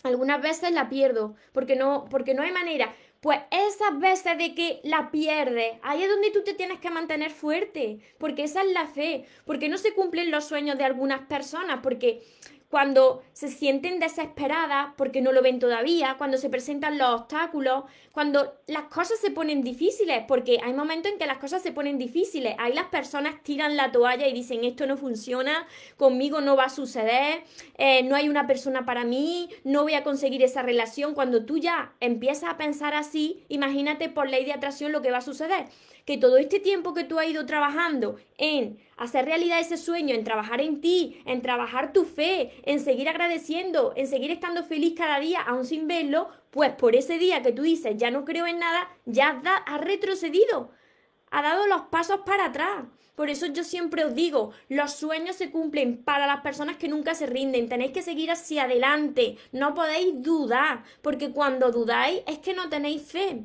Algunas 0.04 0.40
veces 0.40 0.70
la 0.70 0.88
pierdo, 0.88 1.34
porque 1.52 1.74
no, 1.74 2.04
porque 2.08 2.34
no 2.34 2.42
hay 2.42 2.52
manera. 2.52 2.94
Pues 3.26 3.40
esas 3.50 3.98
veces 3.98 4.38
de 4.38 4.54
que 4.54 4.78
la 4.84 5.10
pierdes, 5.10 5.78
ahí 5.82 6.00
es 6.00 6.08
donde 6.08 6.30
tú 6.30 6.44
te 6.44 6.54
tienes 6.54 6.78
que 6.78 6.90
mantener 6.90 7.32
fuerte, 7.32 7.98
porque 8.18 8.44
esa 8.44 8.62
es 8.62 8.70
la 8.70 8.86
fe, 8.86 9.24
porque 9.44 9.68
no 9.68 9.78
se 9.78 9.94
cumplen 9.94 10.30
los 10.30 10.44
sueños 10.44 10.78
de 10.78 10.84
algunas 10.84 11.22
personas, 11.22 11.80
porque 11.82 12.22
cuando 12.76 13.22
se 13.32 13.48
sienten 13.48 14.00
desesperadas 14.00 14.88
porque 14.98 15.22
no 15.22 15.32
lo 15.32 15.40
ven 15.40 15.58
todavía, 15.58 16.16
cuando 16.18 16.36
se 16.36 16.50
presentan 16.50 16.98
los 16.98 17.08
obstáculos, 17.22 17.84
cuando 18.12 18.52
las 18.66 18.82
cosas 18.82 19.18
se 19.18 19.30
ponen 19.30 19.62
difíciles, 19.62 20.24
porque 20.28 20.58
hay 20.62 20.74
momentos 20.74 21.10
en 21.10 21.16
que 21.16 21.24
las 21.24 21.38
cosas 21.38 21.62
se 21.62 21.72
ponen 21.72 21.96
difíciles, 21.96 22.54
ahí 22.58 22.74
las 22.74 22.88
personas 22.88 23.42
tiran 23.42 23.78
la 23.78 23.92
toalla 23.92 24.26
y 24.28 24.34
dicen 24.34 24.62
esto 24.62 24.86
no 24.86 24.98
funciona, 24.98 25.66
conmigo 25.96 26.42
no 26.42 26.54
va 26.54 26.64
a 26.64 26.68
suceder, 26.68 27.44
eh, 27.78 28.02
no 28.02 28.14
hay 28.14 28.28
una 28.28 28.46
persona 28.46 28.84
para 28.84 29.04
mí, 29.04 29.48
no 29.64 29.84
voy 29.84 29.94
a 29.94 30.04
conseguir 30.04 30.42
esa 30.42 30.60
relación. 30.60 31.14
Cuando 31.14 31.46
tú 31.46 31.56
ya 31.56 31.94
empiezas 32.00 32.50
a 32.50 32.58
pensar 32.58 32.92
así, 32.92 33.46
imagínate 33.48 34.10
por 34.10 34.28
ley 34.28 34.44
de 34.44 34.52
atracción 34.52 34.92
lo 34.92 35.00
que 35.00 35.10
va 35.10 35.18
a 35.18 35.22
suceder 35.22 35.64
que 36.06 36.16
todo 36.16 36.38
este 36.38 36.60
tiempo 36.60 36.94
que 36.94 37.02
tú 37.02 37.18
has 37.18 37.26
ido 37.26 37.46
trabajando 37.46 38.16
en 38.38 38.78
hacer 38.96 39.24
realidad 39.24 39.58
ese 39.58 39.76
sueño, 39.76 40.14
en 40.14 40.22
trabajar 40.22 40.60
en 40.60 40.80
ti, 40.80 41.20
en 41.26 41.42
trabajar 41.42 41.92
tu 41.92 42.04
fe, 42.04 42.52
en 42.62 42.78
seguir 42.78 43.08
agradeciendo, 43.08 43.92
en 43.96 44.06
seguir 44.06 44.30
estando 44.30 44.62
feliz 44.62 44.94
cada 44.96 45.18
día, 45.18 45.40
aún 45.42 45.66
sin 45.66 45.88
verlo, 45.88 46.28
pues 46.50 46.70
por 46.72 46.94
ese 46.94 47.18
día 47.18 47.42
que 47.42 47.50
tú 47.50 47.62
dices, 47.62 47.96
ya 47.96 48.12
no 48.12 48.24
creo 48.24 48.46
en 48.46 48.60
nada, 48.60 48.88
ya 49.04 49.42
has, 49.66 49.80
retrocedido, 49.80 50.70
ha 51.32 51.42
dado 51.42 51.66
los 51.66 51.82
pasos 51.82 52.20
para 52.24 52.46
atrás. 52.46 52.84
Por 53.16 53.28
eso 53.28 53.46
yo 53.46 53.64
siempre 53.64 54.04
os 54.04 54.14
digo, 54.14 54.52
los 54.68 54.92
sueños 54.92 55.34
se 55.36 55.50
cumplen 55.50 56.04
para 56.04 56.26
las 56.28 56.42
personas 56.42 56.76
que 56.76 56.86
nunca 56.86 57.16
se 57.16 57.26
rinden, 57.26 57.68
tenéis 57.68 57.90
que 57.90 58.02
seguir 58.02 58.30
hacia 58.30 58.64
adelante, 58.64 59.38
no 59.50 59.74
podéis 59.74 60.22
dudar, 60.22 60.84
porque 61.02 61.32
cuando 61.32 61.72
dudáis 61.72 62.22
es 62.28 62.38
que 62.38 62.54
no 62.54 62.68
tenéis 62.68 63.02
fe 63.02 63.42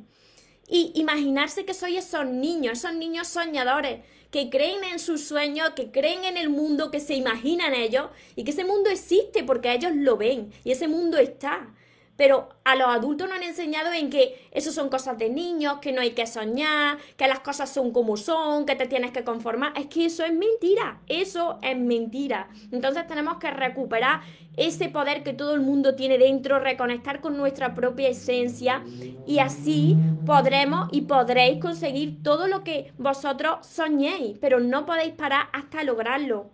y 0.68 0.92
imaginarse 0.94 1.64
que 1.64 1.74
soy 1.74 1.96
esos 1.96 2.26
niños, 2.26 2.78
esos 2.78 2.94
niños 2.94 3.28
soñadores 3.28 4.00
que 4.30 4.48
creen 4.48 4.82
en 4.84 4.98
sus 4.98 5.24
sueños, 5.24 5.70
que 5.76 5.90
creen 5.90 6.24
en 6.24 6.36
el 6.38 6.48
mundo, 6.48 6.90
que 6.90 7.00
se 7.00 7.14
imaginan 7.14 7.74
ellos 7.74 8.08
y 8.34 8.44
que 8.44 8.52
ese 8.52 8.64
mundo 8.64 8.88
existe 8.88 9.44
porque 9.44 9.72
ellos 9.72 9.92
lo 9.94 10.16
ven 10.16 10.52
y 10.64 10.72
ese 10.72 10.88
mundo 10.88 11.18
está. 11.18 11.74
Pero 12.16 12.50
a 12.64 12.76
los 12.76 12.88
adultos 12.88 13.28
nos 13.28 13.38
han 13.38 13.42
enseñado 13.42 13.92
en 13.92 14.10
que 14.10 14.48
eso 14.52 14.70
son 14.70 14.88
cosas 14.88 15.18
de 15.18 15.30
niños, 15.30 15.78
que 15.80 15.92
no 15.92 16.00
hay 16.00 16.10
que 16.10 16.26
soñar, 16.26 16.98
que 17.16 17.26
las 17.26 17.40
cosas 17.40 17.72
son 17.72 17.90
como 17.90 18.16
son, 18.16 18.66
que 18.66 18.76
te 18.76 18.86
tienes 18.86 19.12
que 19.12 19.24
conformar. 19.24 19.72
Es 19.76 19.86
que 19.86 20.04
eso 20.04 20.24
es 20.24 20.32
mentira, 20.32 21.00
eso 21.08 21.58
es 21.62 21.76
mentira. 21.76 22.48
Entonces 22.70 23.06
tenemos 23.06 23.38
que 23.38 23.50
recuperar 23.50 24.20
ese 24.56 24.88
poder 24.88 25.22
que 25.22 25.32
todo 25.32 25.54
el 25.54 25.60
mundo 25.60 25.94
tiene 25.94 26.18
dentro, 26.18 26.58
reconectar 26.58 27.20
con 27.20 27.36
nuestra 27.36 27.74
propia 27.74 28.08
esencia 28.08 28.84
y 29.26 29.38
así 29.38 29.96
podremos 30.26 30.88
y 30.92 31.02
podréis 31.02 31.60
conseguir 31.60 32.22
todo 32.22 32.46
lo 32.46 32.62
que 32.62 32.92
vosotros 32.98 33.66
soñéis, 33.66 34.36
pero 34.38 34.60
no 34.60 34.84
podéis 34.84 35.14
parar 35.14 35.46
hasta 35.52 35.82
lograrlo. 35.82 36.50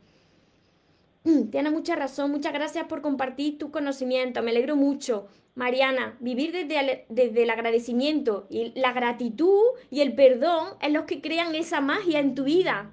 Tienes 1.51 1.73
mucha 1.73 1.97
razón, 1.97 2.31
muchas 2.31 2.53
gracias 2.53 2.87
por 2.87 3.03
compartir 3.03 3.59
tu 3.59 3.71
conocimiento, 3.71 4.42
me 4.42 4.51
alegro 4.51 4.77
mucho. 4.77 5.27
Mariana, 5.59 6.16
vivir 6.21 6.53
desde 6.53 7.05
desde 7.09 7.42
el 7.42 7.51
agradecimiento 7.51 8.47
y 8.49 8.73
la 8.79 8.92
gratitud 8.92 9.61
y 9.90 10.03
el 10.03 10.14
perdón 10.14 10.68
es 10.81 10.92
los 10.92 11.03
que 11.05 11.21
crean 11.21 11.53
esa 11.57 11.81
magia 11.81 12.21
en 12.21 12.37
tu 12.37 12.44
vida. 12.44 12.92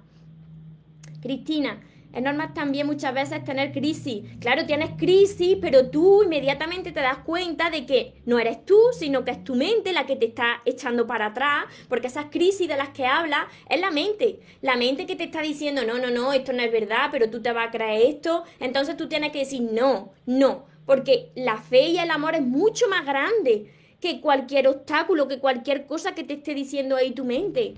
Cristina, 1.22 1.80
es 2.12 2.22
normal 2.22 2.54
también 2.54 2.86
muchas 2.86 3.14
veces 3.14 3.44
tener 3.44 3.72
crisis. 3.72 4.24
Claro, 4.40 4.66
tienes 4.66 4.90
crisis, 4.96 5.58
pero 5.60 5.90
tú 5.90 6.24
inmediatamente 6.24 6.90
te 6.90 7.00
das 7.00 7.18
cuenta 7.18 7.70
de 7.70 7.86
que 7.86 8.14
no 8.24 8.40
eres 8.40 8.64
tú, 8.64 8.80
sino 8.98 9.24
que 9.24 9.30
es 9.30 9.44
tu 9.44 9.54
mente 9.54 9.92
la 9.92 10.06
que 10.06 10.16
te 10.16 10.26
está 10.26 10.62
echando 10.64 11.06
para 11.06 11.26
atrás, 11.26 11.66
porque 11.88 12.08
esas 12.08 12.26
crisis 12.30 12.66
de 12.66 12.76
las 12.76 12.88
que 12.88 13.06
hablas 13.06 13.44
es 13.68 13.80
la 13.80 13.92
mente. 13.92 14.40
La 14.60 14.76
mente 14.76 15.06
que 15.06 15.14
te 15.14 15.24
está 15.24 15.40
diciendo, 15.40 15.84
no, 15.84 15.98
no, 15.98 16.10
no, 16.10 16.32
esto 16.32 16.52
no 16.52 16.62
es 16.62 16.72
verdad, 16.72 17.10
pero 17.12 17.30
tú 17.30 17.42
te 17.42 17.52
vas 17.52 17.68
a 17.68 17.70
creer 17.70 18.14
esto. 18.14 18.42
Entonces 18.58 18.96
tú 18.96 19.08
tienes 19.08 19.30
que 19.30 19.40
decir, 19.40 19.60
no, 19.60 20.12
no, 20.24 20.64
porque 20.86 21.32
la 21.34 21.58
fe 21.58 21.88
y 21.88 21.98
el 21.98 22.10
amor 22.10 22.34
es 22.34 22.42
mucho 22.42 22.88
más 22.88 23.04
grande 23.04 23.72
que 24.00 24.20
cualquier 24.20 24.68
obstáculo, 24.68 25.28
que 25.28 25.40
cualquier 25.40 25.86
cosa 25.86 26.14
que 26.14 26.24
te 26.24 26.34
esté 26.34 26.54
diciendo 26.54 26.96
ahí 26.96 27.10
tu 27.10 27.24
mente. 27.24 27.74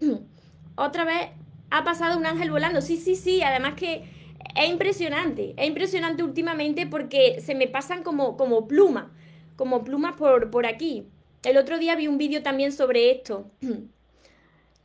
Otra 0.76 1.04
vez 1.04 1.30
ha 1.70 1.84
pasado 1.84 2.18
un 2.18 2.26
ángel 2.26 2.50
volando. 2.50 2.80
Sí, 2.80 2.96
sí, 2.96 3.16
sí. 3.16 3.42
Además 3.42 3.74
que 3.74 4.04
es 4.54 4.68
impresionante. 4.68 5.54
Es 5.56 5.66
impresionante 5.66 6.22
últimamente 6.22 6.86
porque 6.86 7.40
se 7.40 7.54
me 7.54 7.66
pasan 7.66 8.02
como, 8.02 8.36
como 8.36 8.66
plumas. 8.68 9.06
Como 9.56 9.84
plumas 9.84 10.16
por, 10.16 10.50
por 10.50 10.66
aquí. 10.66 11.08
El 11.42 11.56
otro 11.56 11.78
día 11.78 11.96
vi 11.96 12.08
un 12.08 12.18
vídeo 12.18 12.42
también 12.42 12.72
sobre 12.72 13.10
esto. 13.10 13.50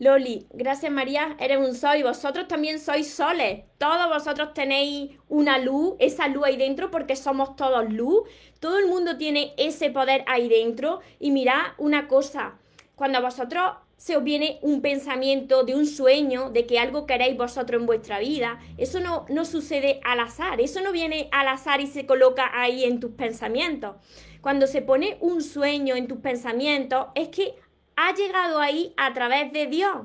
Loli, 0.02 0.48
gracias 0.54 0.94
María, 0.94 1.36
eres 1.42 1.58
un 1.58 1.76
sol 1.76 1.98
y 1.98 2.04
vosotros 2.04 2.48
también 2.48 2.80
sois 2.80 3.14
soles. 3.14 3.66
Todos 3.78 4.08
vosotros 4.08 4.54
tenéis 4.54 5.12
una 5.28 5.58
luz, 5.58 5.96
esa 6.00 6.30
luz 6.30 6.46
ahí 6.46 6.56
dentro 6.56 6.90
porque 6.90 7.18
somos 7.18 7.58
todos 7.58 7.92
luz. 7.92 8.22
Todo 8.62 8.80
el 8.80 8.88
mundo 8.88 9.18
tiene 9.18 9.54
ese 9.58 9.90
poder 9.90 10.24
ahí 10.26 10.48
dentro. 10.48 11.02
Y 11.20 11.32
mirad 11.32 11.74
una 11.78 12.08
cosa, 12.08 12.58
cuando 12.96 13.22
vosotros 13.22 13.74
se 13.98 14.16
os 14.16 14.24
viene 14.24 14.60
un 14.62 14.82
pensamiento 14.82 15.66
de 15.66 15.76
un 15.76 15.86
sueño, 15.86 16.50
de 16.50 16.66
que 16.66 16.80
algo 16.80 17.06
queréis 17.06 17.36
vosotros 17.36 17.82
en 17.82 17.86
vuestra 17.86 18.20
vida. 18.20 18.58
Eso 18.78 19.02
no, 19.02 19.26
no 19.28 19.44
sucede 19.44 20.00
al 20.06 20.22
azar, 20.22 20.62
eso 20.62 20.80
no 20.80 20.94
viene 20.94 21.28
al 21.34 21.50
azar 21.50 21.82
y 21.82 21.88
se 21.88 22.06
coloca 22.06 22.50
ahí 22.54 22.86
en 22.86 23.02
tus 23.02 23.12
pensamientos. 23.12 23.98
Cuando 24.40 24.66
se 24.66 24.82
pone 24.82 25.18
un 25.20 25.44
sueño 25.44 25.98
en 25.98 26.08
tus 26.08 26.20
pensamientos 26.20 27.08
es 27.16 27.28
que 27.28 27.56
ha 28.02 28.14
llegado 28.16 28.60
ahí 28.60 28.94
a 28.96 29.14
través 29.14 29.52
de 29.52 29.68
Dios. 29.68 29.98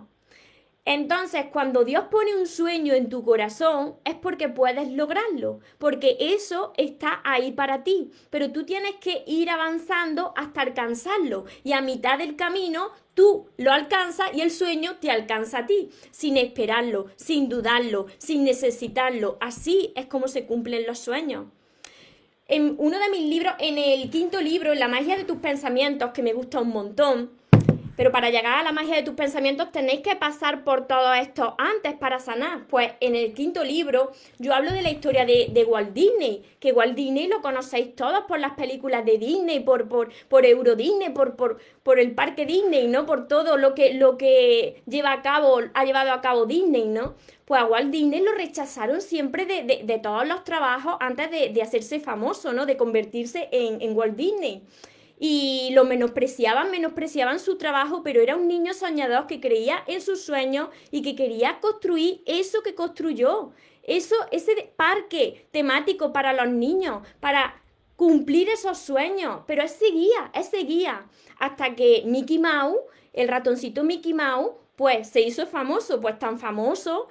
Entonces, 0.84 1.46
cuando 1.50 1.84
Dios 1.84 2.06
pone 2.10 2.36
un 2.36 2.46
sueño 2.46 2.92
en 2.92 3.08
tu 3.08 3.24
corazón, 3.24 3.94
es 4.04 4.16
porque 4.16 4.50
puedes 4.50 4.90
lograrlo, 4.90 5.60
porque 5.78 6.16
eso 6.18 6.74
está 6.76 7.22
ahí 7.24 7.52
para 7.52 7.84
ti, 7.84 8.10
pero 8.28 8.50
tú 8.52 8.64
tienes 8.64 8.96
que 8.96 9.22
ir 9.26 9.48
avanzando 9.48 10.34
hasta 10.36 10.60
alcanzarlo 10.60 11.46
y 11.62 11.72
a 11.72 11.80
mitad 11.80 12.18
del 12.18 12.36
camino 12.36 12.90
tú 13.14 13.46
lo 13.56 13.72
alcanzas 13.72 14.34
y 14.34 14.42
el 14.42 14.50
sueño 14.50 14.96
te 15.00 15.10
alcanza 15.10 15.58
a 15.60 15.66
ti, 15.66 15.88
sin 16.10 16.36
esperarlo, 16.36 17.06
sin 17.16 17.48
dudarlo, 17.48 18.06
sin 18.18 18.44
necesitarlo. 18.44 19.38
Así 19.40 19.92
es 19.94 20.06
como 20.06 20.28
se 20.28 20.44
cumplen 20.44 20.86
los 20.86 20.98
sueños. 20.98 21.46
En 22.46 22.74
uno 22.76 22.98
de 22.98 23.08
mis 23.08 23.22
libros, 23.22 23.54
en 23.58 23.78
el 23.78 24.10
quinto 24.10 24.42
libro, 24.42 24.74
La 24.74 24.88
magia 24.88 25.16
de 25.16 25.24
tus 25.24 25.38
pensamientos, 25.38 26.10
que 26.10 26.22
me 26.22 26.34
gusta 26.34 26.60
un 26.60 26.68
montón, 26.68 27.30
pero 27.96 28.10
para 28.10 28.30
llegar 28.30 28.58
a 28.58 28.62
la 28.62 28.72
magia 28.72 28.96
de 28.96 29.02
tus 29.02 29.14
pensamientos 29.14 29.70
tenéis 29.70 30.00
que 30.00 30.16
pasar 30.16 30.64
por 30.64 30.86
todo 30.86 31.12
esto 31.14 31.54
antes 31.58 31.94
para 31.94 32.18
sanar. 32.18 32.66
Pues 32.66 32.92
en 33.00 33.14
el 33.14 33.32
quinto 33.34 33.64
libro 33.64 34.12
yo 34.38 34.54
hablo 34.54 34.72
de 34.72 34.82
la 34.82 34.90
historia 34.90 35.24
de, 35.24 35.64
Walt 35.64 35.92
Disney, 35.92 36.42
que 36.60 36.72
Walt 36.72 36.94
Disney 36.94 37.26
lo 37.26 37.40
conocéis 37.40 37.94
todos 37.94 38.24
por 38.24 38.38
las 38.38 38.52
películas 38.52 39.04
de 39.04 39.18
Disney, 39.18 39.60
por, 39.60 39.88
por, 39.88 40.10
por 40.28 40.44
Euro 40.44 40.76
Disney, 40.76 41.10
por, 41.10 41.36
por, 41.36 41.58
por 41.82 41.98
el 41.98 42.12
parque 42.12 42.46
Disney, 42.46 42.88
¿no? 42.88 43.06
Por 43.06 43.28
todo 43.28 43.56
lo 43.56 43.74
que, 43.74 43.94
lo 43.94 44.18
que 44.18 44.82
lleva 44.86 45.12
a 45.12 45.22
cabo, 45.22 45.60
ha 45.72 45.84
llevado 45.84 46.12
a 46.12 46.20
cabo 46.20 46.46
Disney, 46.46 46.86
¿no? 46.86 47.14
Pues 47.44 47.60
a 47.60 47.66
Walt 47.66 47.90
Disney 47.90 48.20
lo 48.20 48.32
rechazaron 48.32 49.00
siempre 49.00 49.44
de, 49.44 49.82
de, 49.84 49.98
todos 49.98 50.26
los 50.26 50.44
trabajos 50.44 50.96
antes 51.00 51.30
de, 51.30 51.62
hacerse 51.62 52.00
famoso, 52.00 52.52
¿no? 52.52 52.66
De 52.66 52.76
convertirse 52.76 53.48
en, 53.52 53.80
en 53.82 53.96
Walt 53.96 54.16
Disney 54.16 54.62
y 55.18 55.70
lo 55.72 55.84
menospreciaban, 55.84 56.70
menospreciaban 56.70 57.38
su 57.38 57.56
trabajo, 57.56 58.02
pero 58.02 58.20
era 58.20 58.36
un 58.36 58.48
niño 58.48 58.74
soñador 58.74 59.26
que 59.26 59.40
creía 59.40 59.82
en 59.86 60.00
sus 60.00 60.22
sueños 60.22 60.68
y 60.90 61.02
que 61.02 61.14
quería 61.14 61.60
construir 61.60 62.22
eso 62.26 62.62
que 62.62 62.74
construyó. 62.74 63.52
Eso, 63.82 64.16
ese 64.32 64.72
parque 64.76 65.46
temático 65.50 66.12
para 66.12 66.32
los 66.32 66.48
niños, 66.48 67.06
para 67.20 67.60
cumplir 67.96 68.48
esos 68.48 68.78
sueños. 68.78 69.42
Pero 69.46 69.62
él 69.62 69.68
seguía, 69.68 70.30
él 70.32 70.44
seguía. 70.44 71.06
Hasta 71.38 71.74
que 71.74 72.02
Mickey 72.06 72.38
Mouse, 72.38 72.78
el 73.12 73.28
ratoncito 73.28 73.84
Mickey 73.84 74.14
Mouse, 74.14 74.52
pues 74.76 75.08
se 75.08 75.20
hizo 75.20 75.46
famoso, 75.46 76.00
pues 76.00 76.18
tan 76.18 76.38
famoso 76.38 77.08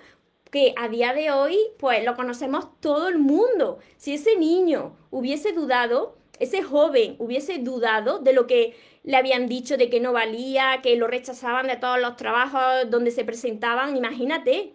que 0.52 0.74
a 0.78 0.88
día 0.88 1.13
de 1.13 1.32
hoy, 1.32 1.58
pues 1.80 2.04
lo 2.04 2.16
conocemos 2.16 2.68
todo 2.80 3.08
el 3.08 3.18
mundo. 3.18 3.80
Si 3.98 4.13
ese 4.13 4.38
niño 4.38 4.96
hubiese 5.10 5.52
dudado, 5.52 6.16
ese 6.43 6.63
joven 6.63 7.15
hubiese 7.19 7.58
dudado 7.60 8.19
de 8.19 8.34
lo 8.34 8.47
que 8.47 8.75
le 9.03 9.17
habían 9.17 9.47
dicho 9.47 9.77
de 9.77 9.89
que 9.89 9.99
no 9.99 10.13
valía, 10.13 10.79
que 10.82 10.95
lo 10.95 11.08
rechazaban 11.08 11.67
de 11.67 11.75
todos 11.75 11.99
los 11.99 12.15
trabajos 12.15 12.89
donde 12.89 13.12
se 13.12 13.25
presentaban, 13.25 13.97
imagínate. 13.97 14.73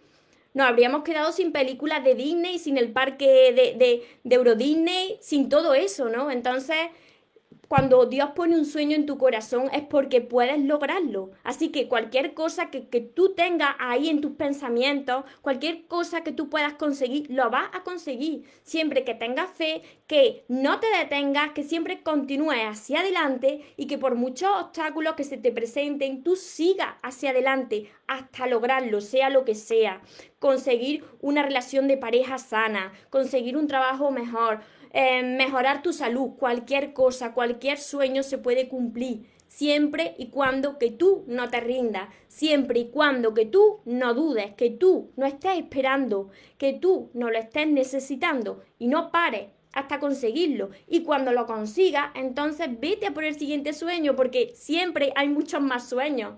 Nos 0.55 0.67
habríamos 0.67 1.03
quedado 1.03 1.33
sin 1.33 1.53
películas 1.53 2.03
de 2.05 2.15
Disney, 2.15 2.59
sin 2.59 2.79
el 2.79 2.91
parque 2.91 3.53
de, 3.53 3.75
de, 3.79 4.03
de 4.25 4.35
Euro 4.35 4.55
Disney, 4.55 5.19
sin 5.21 5.49
todo 5.49 5.75
eso, 5.75 6.09
¿no? 6.09 6.31
Entonces, 6.31 6.79
cuando 7.69 8.07
Dios 8.07 8.31
pone 8.35 8.57
un 8.57 8.65
sueño 8.65 8.97
en 8.97 9.07
tu 9.07 9.19
corazón 9.19 9.69
es 9.73 9.83
porque 9.83 10.23
puedes 10.23 10.59
lograrlo. 10.59 11.31
Así 11.45 11.69
que 11.69 11.87
cualquier 11.87 12.33
cosa 12.35 12.71
que, 12.71 12.81
tú 12.81 13.35
tengas 13.35 13.77
ahí 13.79 14.09
en 14.09 14.21
tus 14.21 14.33
pensamientos, 14.33 15.25
cualquier 15.43 15.87
cosa 15.87 16.23
que 16.23 16.33
tú 16.33 16.49
puedas 16.49 16.75
conseguir, 16.75 17.27
lo 17.31 17.51
vas 17.51 17.69
a 17.75 17.83
conseguir. 17.85 18.45
Siempre 18.63 19.05
que 19.05 19.15
tengas 19.15 19.51
fe, 19.51 19.83
que 20.07 20.45
no 20.49 20.81
te 20.81 20.87
detengas, 20.99 21.53
que 21.53 21.63
siempre 21.63 22.03
continúes 22.03 22.59
hacia 22.65 23.01
adelante 23.01 23.63
y 23.77 23.87
que 23.87 23.99
por 23.99 24.15
muchos 24.15 24.49
obstáculos 24.59 25.15
que 25.15 25.25
se 25.25 25.37
te 25.37 25.53
presenten, 25.53 26.23
tú 26.23 26.37
sigas 26.37 26.95
hacia 27.03 27.31
adelante 27.31 27.91
hasta 28.07 28.47
lograrlo, 28.47 29.01
sea 29.03 29.29
lo 29.29 29.45
que 29.45 29.55
sea. 29.55 30.01
Conseguir 30.39 31.05
una 31.21 31.43
relación 31.43 31.89
de 31.89 31.97
pareja 31.97 32.39
sana, 32.39 32.93
conseguir 33.11 33.57
un 33.57 33.67
trabajo 33.67 34.11
mejor 34.11 34.61
eh, 34.93 35.23
mejorar 35.23 35.83
tu 35.83 35.93
salud, 35.93 36.31
cualquier 36.39 36.93
cosa, 36.93 37.35
cualquier 37.35 37.79
sueño 37.79 38.23
se 38.23 38.39
puede 38.39 38.69
cumplir, 38.69 39.27
siempre 39.47 40.15
y 40.17 40.29
cuando 40.29 40.79
que 40.79 40.91
tú 40.91 41.25
no 41.27 41.51
te 41.51 41.61
rindas, 41.61 42.09
siempre 42.27 42.81
y 42.81 42.89
cuando 42.89 43.35
que 43.35 43.45
tú 43.45 43.81
no 43.85 44.15
dudes, 44.15 44.55
que 44.55 44.71
tú 44.71 45.11
no 45.17 45.27
estés 45.27 45.59
esperando, 45.59 46.31
que 46.57 46.73
tú 46.73 47.11
no 47.13 47.31
lo 47.31 47.39
estés 47.39 47.69
necesitando 47.69 48.63
y 48.79 48.89
no 48.89 49.11
pares 49.11 49.49
hasta 49.73 50.01
conseguirlo. 50.01 50.71
Y 50.87 51.03
cuando 51.03 51.33
lo 51.33 51.47
consigas, 51.47 52.11
entonces 52.15 52.69
vete 52.81 53.07
a 53.07 53.15
por 53.15 53.25
el 53.25 53.39
siguiente 53.39 53.75
sueño, 53.75 54.17
porque 54.17 54.53
siempre 54.55 55.13
hay 55.17 55.29
muchos 55.29 55.61
más 55.61 55.89
sueños. 55.89 56.35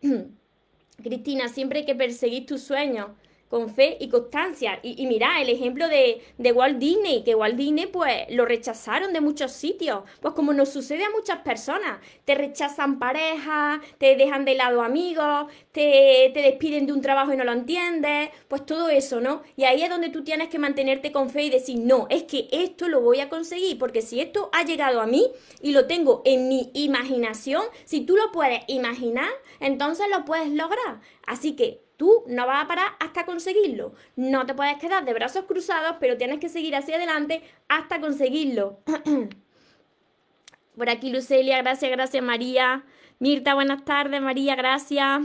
Cristina, 1.02 1.48
siempre 1.48 1.80
hay 1.80 1.86
que 1.86 1.94
perseguir 1.94 2.46
tus 2.46 2.62
sueños 2.62 3.08
con 3.48 3.68
fe 3.68 3.96
y 4.00 4.08
constancia. 4.08 4.78
Y, 4.82 5.02
y 5.02 5.06
mira, 5.06 5.40
el 5.40 5.48
ejemplo 5.48 5.88
de, 5.88 6.22
de, 6.36 6.52
Walt 6.52 6.78
Disney, 6.78 7.24
que 7.24 7.34
Walt 7.34 7.56
Disney 7.56 7.86
pues 7.86 8.26
lo 8.30 8.44
rechazaron 8.44 9.12
de 9.12 9.20
muchos 9.20 9.52
sitios, 9.52 10.02
pues 10.20 10.34
como 10.34 10.52
nos 10.52 10.70
sucede 10.70 11.04
a 11.04 11.10
muchas 11.10 11.38
personas, 11.38 11.98
te 12.24 12.34
rechazan 12.34 12.98
parejas, 12.98 13.80
te 13.98 14.16
dejan 14.16 14.44
de 14.44 14.54
lado 14.54 14.82
amigos, 14.82 15.46
te, 15.72 16.30
te 16.34 16.42
despiden 16.42 16.86
de 16.86 16.92
un 16.92 17.00
trabajo 17.00 17.32
y 17.32 17.36
no 17.36 17.44
lo 17.44 17.52
entiendes, 17.52 18.30
pues 18.48 18.66
todo 18.66 18.88
eso, 18.88 19.20
¿no? 19.20 19.42
Y 19.56 19.64
ahí 19.64 19.82
es 19.82 19.90
donde 19.90 20.10
tú 20.10 20.24
tienes 20.24 20.48
que 20.48 20.58
mantenerte 20.58 21.12
con 21.12 21.30
fe 21.30 21.44
y 21.44 21.50
decir, 21.50 21.78
no, 21.78 22.06
es 22.10 22.24
que 22.24 22.48
esto 22.52 22.88
lo 22.88 23.00
voy 23.00 23.20
a 23.20 23.28
conseguir, 23.28 23.78
porque 23.78 24.02
si 24.02 24.20
esto 24.20 24.50
ha 24.52 24.64
llegado 24.64 25.00
a 25.00 25.06
mí 25.06 25.26
y 25.62 25.72
lo 25.72 25.86
tengo 25.86 26.22
en 26.24 26.48
mi 26.48 26.70
imaginación, 26.74 27.62
si 27.84 28.02
tú 28.02 28.16
lo 28.16 28.30
puedes 28.32 28.60
imaginar, 28.66 29.30
entonces 29.60 30.06
lo 30.10 30.24
puedes 30.24 30.50
lograr. 30.50 31.00
Así 31.26 31.52
que 31.56 31.87
Tú 31.98 32.22
no 32.28 32.46
vas 32.46 32.64
a 32.64 32.68
parar 32.68 32.92
hasta 33.00 33.26
conseguirlo. 33.26 33.92
No 34.14 34.46
te 34.46 34.54
puedes 34.54 34.78
quedar 34.78 35.04
de 35.04 35.12
brazos 35.12 35.46
cruzados, 35.46 35.96
pero 35.98 36.16
tienes 36.16 36.38
que 36.38 36.48
seguir 36.48 36.76
hacia 36.76 36.94
adelante 36.94 37.42
hasta 37.68 38.00
conseguirlo. 38.00 38.78
Por 40.78 40.88
aquí 40.88 41.10
Lucelia, 41.10 41.58
gracias, 41.58 41.90
gracias 41.90 42.22
María. 42.22 42.84
Mirta, 43.18 43.54
buenas 43.54 43.84
tardes, 43.84 44.22
María, 44.22 44.54
gracias. 44.54 45.22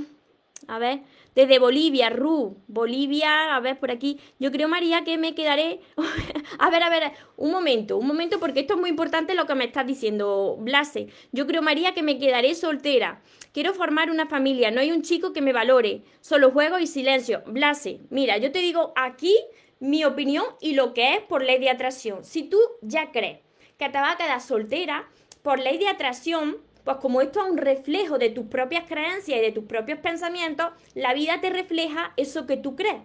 A 0.68 0.80
ver, 0.80 1.02
desde 1.36 1.60
Bolivia, 1.60 2.10
Ru, 2.10 2.58
Bolivia, 2.68 3.56
a 3.56 3.60
ver 3.60 3.80
por 3.80 3.92
aquí. 3.92 4.20
Yo 4.40 4.52
creo, 4.52 4.68
María, 4.68 5.04
que 5.04 5.18
me 5.18 5.36
quedaré. 5.36 5.80
a 6.60 6.70
ver, 6.70 6.84
a 6.84 6.90
ver, 6.90 7.12
un 7.38 7.52
momento, 7.52 7.98
un 7.98 8.08
momento, 8.08 8.40
porque 8.40 8.62
esto 8.62 8.76
es 8.76 8.80
muy 8.80 8.90
importante 8.90 9.34
lo 9.34 9.46
que 9.46 9.56
me 9.56 9.66
estás 9.66 9.86
diciendo, 9.86 10.58
Blase. 10.60 11.08
Yo 11.32 11.48
creo, 11.48 11.62
María, 11.62 11.94
que 11.94 12.04
me 12.04 12.20
quedaré 12.20 12.56
soltera. 12.56 13.22
Quiero 13.52 13.74
formar 13.74 14.10
una 14.10 14.28
familia, 14.28 14.72
no 14.72 14.82
hay 14.82 14.92
un 14.92 15.02
chico 15.02 15.34
que 15.34 15.42
me 15.42 15.54
valore. 15.54 16.02
Solo 16.22 16.52
juego 16.52 16.80
y 16.80 16.88
silencio. 16.88 17.44
Blase, 17.46 18.00
mira, 18.10 18.38
yo 18.38 18.52
te 18.52 18.60
digo 18.60 18.94
aquí 18.96 19.36
mi 19.80 20.06
opinión 20.06 20.46
y 20.62 20.74
lo 20.74 20.94
que 20.94 21.16
es 21.16 21.22
por 21.22 21.44
ley 21.44 21.60
de 21.60 21.70
atracción. 21.70 22.24
Si 22.24 22.44
tú 22.44 22.60
ya 22.82 23.12
crees 23.12 23.40
que 23.78 23.90
te 23.90 23.98
vas 24.00 24.16
a 24.16 24.18
quedar 24.18 24.42
soltera, 24.42 25.10
por 25.42 25.60
ley 25.60 25.78
de 25.78 25.90
atracción 25.90 26.58
pues 26.84 26.98
como 26.98 27.22
esto 27.22 27.44
es 27.44 27.50
un 27.50 27.58
reflejo 27.58 28.18
de 28.18 28.30
tus 28.30 28.46
propias 28.48 28.86
creencias 28.88 29.40
y 29.40 29.42
de 29.42 29.52
tus 29.52 29.66
propios 29.66 30.00
pensamientos, 30.00 30.70
la 30.94 31.14
vida 31.14 31.40
te 31.42 31.50
refleja 31.50 32.14
eso 32.18 32.46
que 32.46 32.58
tú 32.58 32.76
crees. 32.76 33.02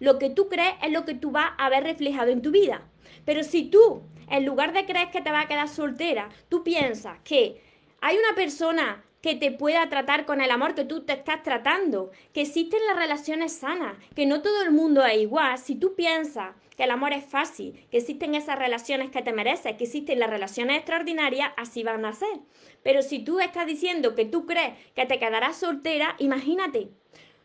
Lo 0.00 0.18
que 0.18 0.30
tú 0.30 0.48
crees 0.48 0.74
es 0.82 0.92
lo 0.92 1.04
que 1.04 1.14
tú 1.14 1.30
vas 1.30 1.52
a 1.58 1.68
ver 1.68 1.84
reflejado 1.84 2.30
en 2.30 2.42
tu 2.42 2.50
vida. 2.50 2.82
Pero 3.24 3.44
si 3.44 3.64
tú, 3.64 4.02
en 4.28 4.44
lugar 4.44 4.72
de 4.72 4.84
creer 4.84 5.10
que 5.10 5.20
te 5.20 5.30
vas 5.30 5.44
a 5.44 5.48
quedar 5.48 5.68
soltera, 5.68 6.28
tú 6.48 6.64
piensas 6.64 7.18
que 7.24 7.62
hay 8.00 8.16
una 8.16 8.34
persona 8.34 9.04
que 9.20 9.36
te 9.36 9.52
pueda 9.52 9.88
tratar 9.88 10.26
con 10.26 10.40
el 10.40 10.50
amor 10.50 10.74
que 10.74 10.84
tú 10.84 11.04
te 11.04 11.12
estás 11.12 11.44
tratando, 11.44 12.10
que 12.34 12.42
existen 12.42 12.80
las 12.88 12.96
relaciones 12.96 13.52
sanas, 13.52 13.96
que 14.16 14.26
no 14.26 14.42
todo 14.42 14.62
el 14.62 14.72
mundo 14.72 15.04
es 15.04 15.18
igual. 15.18 15.56
Si 15.58 15.76
tú 15.76 15.94
piensas 15.94 16.56
que 16.82 16.86
el 16.86 16.90
amor 16.90 17.12
es 17.12 17.24
fácil, 17.24 17.86
que 17.92 17.98
existen 17.98 18.34
esas 18.34 18.58
relaciones 18.58 19.12
que 19.12 19.22
te 19.22 19.32
mereces, 19.32 19.76
que 19.76 19.84
existen 19.84 20.18
las 20.18 20.28
relaciones 20.28 20.78
extraordinarias, 20.78 21.52
así 21.56 21.84
van 21.84 22.04
a 22.04 22.12
ser. 22.12 22.40
Pero 22.82 23.02
si 23.02 23.20
tú 23.20 23.38
estás 23.38 23.68
diciendo 23.68 24.16
que 24.16 24.24
tú 24.24 24.46
crees 24.46 24.72
que 24.96 25.06
te 25.06 25.20
quedarás 25.20 25.58
soltera, 25.58 26.16
imagínate. 26.18 26.88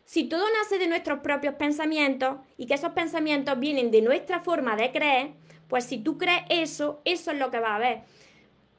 Si 0.04 0.24
todo 0.24 0.42
nace 0.58 0.78
de 0.78 0.88
nuestros 0.88 1.20
propios 1.20 1.54
pensamientos 1.54 2.38
y 2.56 2.66
que 2.66 2.74
esos 2.74 2.94
pensamientos 2.94 3.60
vienen 3.60 3.92
de 3.92 4.02
nuestra 4.02 4.40
forma 4.40 4.74
de 4.74 4.90
creer, 4.90 5.34
pues 5.68 5.84
si 5.84 5.98
tú 5.98 6.18
crees 6.18 6.42
eso, 6.48 7.00
eso 7.04 7.30
es 7.30 7.38
lo 7.38 7.52
que 7.52 7.60
va 7.60 7.74
a 7.74 7.76
haber. 7.76 8.00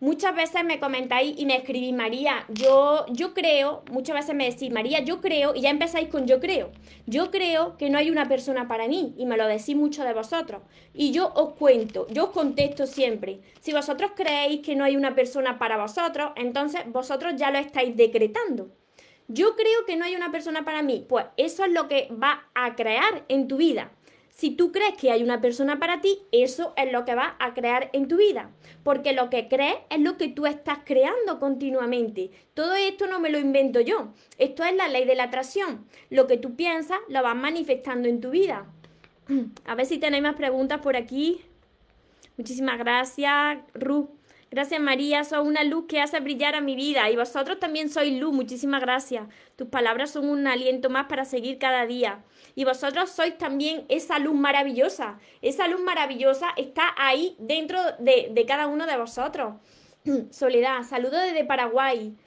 Muchas 0.01 0.33
veces 0.33 0.63
me 0.63 0.79
comentáis 0.79 1.37
y 1.37 1.45
me 1.45 1.57
escribís, 1.57 1.93
María, 1.93 2.45
yo, 2.47 3.05
yo 3.09 3.33
creo, 3.33 3.83
muchas 3.91 4.15
veces 4.15 4.33
me 4.33 4.49
decís, 4.49 4.71
María, 4.71 5.01
yo 5.01 5.19
creo, 5.19 5.53
y 5.53 5.59
ya 5.59 5.71
empezáis 5.71 6.07
con 6.07 6.25
yo 6.25 6.39
creo. 6.39 6.71
Yo 7.05 7.31
creo 7.31 7.75
que 7.75 7.89
no 7.89 7.97
hay 7.97 8.09
una 8.09 8.29
persona 8.29 8.69
para 8.69 8.87
mí, 8.87 9.13
y 9.17 9.25
me 9.25 9.35
lo 9.35 9.45
decís 9.45 9.75
mucho 9.75 10.05
de 10.05 10.13
vosotros. 10.13 10.61
Y 10.93 11.11
yo 11.11 11.33
os 11.35 11.55
cuento, 11.55 12.07
yo 12.11 12.25
os 12.25 12.29
contesto 12.29 12.87
siempre. 12.87 13.41
Si 13.59 13.73
vosotros 13.73 14.11
creéis 14.15 14.61
que 14.61 14.77
no 14.77 14.85
hay 14.85 14.95
una 14.95 15.15
persona 15.15 15.59
para 15.59 15.75
vosotros, 15.75 16.31
entonces 16.37 16.83
vosotros 16.87 17.33
ya 17.35 17.51
lo 17.51 17.59
estáis 17.59 17.97
decretando. 17.97 18.69
Yo 19.27 19.57
creo 19.57 19.85
que 19.85 19.97
no 19.97 20.05
hay 20.05 20.15
una 20.15 20.31
persona 20.31 20.63
para 20.63 20.81
mí, 20.81 21.05
pues 21.09 21.25
eso 21.35 21.65
es 21.65 21.73
lo 21.73 21.89
que 21.89 22.07
va 22.11 22.49
a 22.55 22.75
crear 22.77 23.25
en 23.27 23.49
tu 23.49 23.57
vida. 23.57 23.91
Si 24.39 24.51
tú 24.51 24.71
crees 24.71 24.93
que 24.95 25.11
hay 25.11 25.21
una 25.21 25.41
persona 25.41 25.79
para 25.79 25.99
ti, 25.99 26.17
eso 26.31 26.73
es 26.77 26.93
lo 26.93 27.03
que 27.03 27.13
vas 27.13 27.33
a 27.39 27.53
crear 27.53 27.89
en 27.91 28.07
tu 28.07 28.15
vida. 28.15 28.51
Porque 28.83 29.11
lo 29.11 29.29
que 29.29 29.49
crees 29.49 29.75
es 29.89 29.99
lo 29.99 30.15
que 30.15 30.29
tú 30.29 30.45
estás 30.45 30.77
creando 30.85 31.41
continuamente. 31.41 32.31
Todo 32.53 32.73
esto 32.75 33.05
no 33.05 33.19
me 33.19 33.31
lo 33.31 33.37
invento 33.37 33.81
yo. 33.81 34.13
Esto 34.37 34.63
es 34.63 34.73
la 34.73 34.87
ley 34.87 35.03
de 35.03 35.15
la 35.15 35.23
atracción. 35.23 35.85
Lo 36.09 36.25
que 36.25 36.37
tú 36.37 36.55
piensas 36.55 36.99
lo 37.09 37.21
vas 37.21 37.35
manifestando 37.35 38.07
en 38.07 38.21
tu 38.21 38.29
vida. 38.29 38.65
A 39.65 39.75
ver 39.75 39.85
si 39.85 39.97
tenéis 39.97 40.23
más 40.23 40.35
preguntas 40.35 40.79
por 40.79 40.95
aquí. 40.95 41.41
Muchísimas 42.37 42.79
gracias, 42.79 43.57
Ruth. 43.73 44.18
Gracias 44.51 44.81
María, 44.81 45.23
sos 45.23 45.45
una 45.45 45.63
luz 45.63 45.85
que 45.87 46.01
hace 46.01 46.19
brillar 46.19 46.55
a 46.55 46.61
mi 46.61 46.75
vida 46.75 47.07
y 47.11 47.15
vosotros 47.15 47.59
también 47.59 47.87
sois 47.87 48.19
luz, 48.19 48.33
muchísimas 48.33 48.81
gracias. 48.81 49.27
Tus 49.55 49.67
palabras 49.67 50.09
son 50.09 50.27
un 50.27 50.47
aliento 50.47 50.89
más 50.89 51.05
para 51.05 51.23
seguir 51.23 51.59
cada 51.59 51.85
día. 51.85 52.23
Y 52.55 52.65
vosotros 52.65 53.11
sois 53.11 53.37
también 53.37 53.85
esa 53.89 54.17
luz 54.17 54.33
maravillosa. 54.33 55.19
Esa 55.43 55.67
luz 55.67 55.81
maravillosa 55.81 56.47
está 56.57 56.95
ahí 56.97 57.35
dentro 57.37 57.79
de, 57.99 58.43
cada 58.47 58.65
uno 58.65 58.87
de 58.87 58.97
vosotros. 58.97 59.53
Soledad, 60.31 60.81
saludo 60.81 61.19
desde 61.19 61.45
Paraguay. 61.45 62.17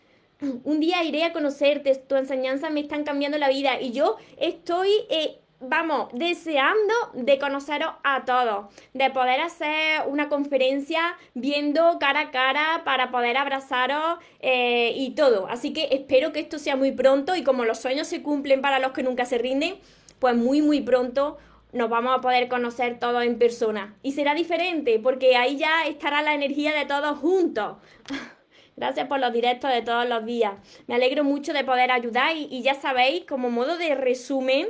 Un 0.62 0.78
día 0.78 1.02
iré 1.02 1.24
a 1.24 1.32
conocerte, 1.32 1.92
tu 1.96 2.14
enseñanza 2.14 2.70
me 2.70 2.80
están 2.80 3.02
cambiando 3.02 3.37
la 3.37 3.48
vida 3.48 3.80
y 3.80 3.90
yo 3.90 4.16
estoy 4.37 4.90
eh, 5.11 5.40
vamos, 5.62 6.09
deseando 6.12 6.94
de 7.14 7.38
conoceros 7.38 7.92
a 8.03 8.25
todos, 8.25 8.66
de 8.92 9.11
poder 9.11 9.40
hacer 9.40 10.03
una 10.07 10.29
conferencia 10.29 11.16
viendo 11.35 11.98
cara 11.98 12.20
a 12.20 12.31
cara 12.31 12.83
para 12.85 13.11
poder 13.11 13.37
abrazaros 13.37 14.18
eh, 14.40 14.92
y 14.96 15.14
todo. 15.14 15.46
Así 15.48 15.72
que 15.72 15.88
espero 15.92 16.33
que 16.33 16.40
esto 16.40 16.59
sea 16.59 16.77
muy 16.77 16.92
pronto 16.92 17.37
y 17.37 17.44
como 17.44 17.64
los 17.64 17.79
sueños 17.79 18.09
se 18.09 18.22
cumplen 18.22 18.61
para 18.61 18.79
los 18.79 18.92
que 18.92 19.03
nunca 19.03 19.25
se 19.25 19.38
rinden, 19.38 19.77
pues 20.18 20.37
muy 20.37 20.62
muy 20.62 20.81
pronto 20.81 21.38
nos 21.72 21.88
vamos 21.88 22.14
a 22.14 22.20
poder 22.20 22.48
conocer 22.48 22.98
todos 22.98 23.25
en 23.25 23.38
persona. 23.38 23.96
Y 24.03 24.12
será 24.12 24.35
diferente 24.35 24.98
porque 24.98 25.37
ahí 25.37 25.57
ya 25.57 25.87
estará 25.87 26.22
la 26.22 26.35
energía 26.35 26.75
de 26.75 26.85
todos 26.85 27.18
juntos. 27.18 27.79
Gracias 28.77 29.07
por 29.07 29.20
los 29.20 29.33
directos 29.33 29.70
de 29.70 29.83
todos 29.83 30.09
los 30.09 30.25
días. 30.25 30.55
Me 30.87 30.94
alegro 30.94 31.25
mucho 31.25 31.53
de 31.53 31.64
poder 31.64 31.90
ayudar 31.90 32.37
y, 32.37 32.48
y 32.51 32.62
ya 32.62 32.75
sabéis, 32.75 33.25
como 33.27 33.51
modo 33.51 33.77
de 33.77 33.94
resumen, 33.94 34.68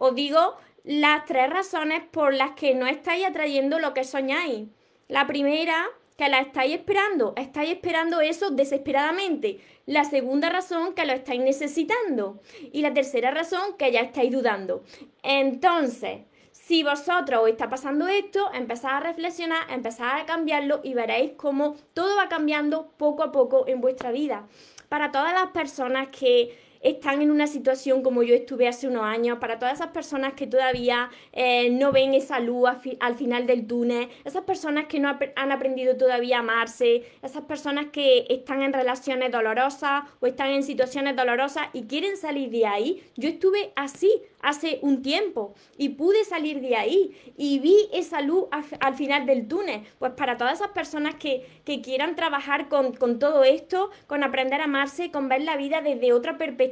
os 0.00 0.14
digo 0.14 0.56
las 0.82 1.26
tres 1.26 1.50
razones 1.50 2.02
por 2.10 2.32
las 2.32 2.52
que 2.52 2.74
no 2.74 2.86
estáis 2.86 3.26
atrayendo 3.26 3.78
lo 3.78 3.92
que 3.92 4.02
soñáis. 4.02 4.66
La 5.08 5.26
primera, 5.26 5.86
que 6.16 6.30
la 6.30 6.40
estáis 6.40 6.74
esperando, 6.74 7.34
estáis 7.36 7.72
esperando 7.72 8.22
eso 8.22 8.50
desesperadamente. 8.50 9.60
La 9.84 10.04
segunda 10.04 10.48
razón, 10.48 10.94
que 10.94 11.04
lo 11.04 11.12
estáis 11.12 11.42
necesitando. 11.42 12.40
Y 12.72 12.80
la 12.80 12.94
tercera 12.94 13.30
razón, 13.30 13.76
que 13.76 13.92
ya 13.92 14.00
estáis 14.00 14.32
dudando. 14.32 14.82
Entonces, 15.22 16.20
si 16.50 16.82
vosotros 16.82 17.42
os 17.42 17.50
está 17.50 17.68
pasando 17.68 18.08
esto, 18.08 18.50
empezad 18.54 18.96
a 18.96 19.00
reflexionar, 19.00 19.70
empezad 19.70 20.18
a 20.18 20.24
cambiarlo 20.24 20.80
y 20.82 20.94
veréis 20.94 21.32
cómo 21.36 21.76
todo 21.92 22.16
va 22.16 22.30
cambiando 22.30 22.90
poco 22.96 23.22
a 23.22 23.32
poco 23.32 23.68
en 23.68 23.82
vuestra 23.82 24.12
vida. 24.12 24.46
Para 24.88 25.12
todas 25.12 25.34
las 25.34 25.50
personas 25.50 26.08
que 26.08 26.69
están 26.80 27.20
en 27.22 27.30
una 27.30 27.46
situación 27.46 28.02
como 28.02 28.22
yo 28.22 28.34
estuve 28.34 28.66
hace 28.68 28.88
unos 28.88 29.02
años, 29.02 29.38
para 29.38 29.58
todas 29.58 29.74
esas 29.74 29.88
personas 29.88 30.32
que 30.32 30.46
todavía 30.46 31.10
eh, 31.32 31.70
no 31.70 31.92
ven 31.92 32.14
esa 32.14 32.40
luz 32.40 32.68
al 33.00 33.14
final 33.14 33.46
del 33.46 33.66
túnel, 33.66 34.08
esas 34.24 34.44
personas 34.44 34.86
que 34.86 34.98
no 34.98 35.16
han 35.36 35.52
aprendido 35.52 35.96
todavía 35.96 36.38
a 36.38 36.40
amarse, 36.40 37.04
esas 37.22 37.44
personas 37.44 37.86
que 37.92 38.26
están 38.28 38.62
en 38.62 38.72
relaciones 38.72 39.30
dolorosas 39.30 40.04
o 40.20 40.26
están 40.26 40.50
en 40.50 40.62
situaciones 40.62 41.16
dolorosas 41.16 41.68
y 41.72 41.82
quieren 41.82 42.16
salir 42.16 42.50
de 42.50 42.66
ahí. 42.66 43.02
Yo 43.16 43.28
estuve 43.28 43.72
así 43.76 44.10
hace 44.42 44.78
un 44.82 45.02
tiempo 45.02 45.54
y 45.76 45.90
pude 45.90 46.24
salir 46.24 46.60
de 46.60 46.76
ahí 46.76 47.14
y 47.36 47.58
vi 47.58 47.76
esa 47.92 48.22
luz 48.22 48.46
al, 48.80 48.94
final 48.94 49.26
del 49.26 49.46
túnel. 49.48 49.82
Pues 49.98 50.12
para 50.12 50.36
todas 50.36 50.54
esas 50.54 50.70
personas 50.70 51.14
que, 51.16 51.46
que 51.64 51.80
quieran 51.82 52.16
trabajar 52.16 52.68
con, 52.68 52.94
con 52.94 53.18
todo 53.18 53.44
esto, 53.44 53.90
con 54.06 54.24
aprender 54.24 54.60
a 54.60 54.64
amarse, 54.64 55.10
con 55.10 55.28
ver 55.28 55.42
la 55.42 55.56
vida 55.56 55.82
desde 55.82 56.12
otra 56.12 56.38
perspectiva, 56.38 56.69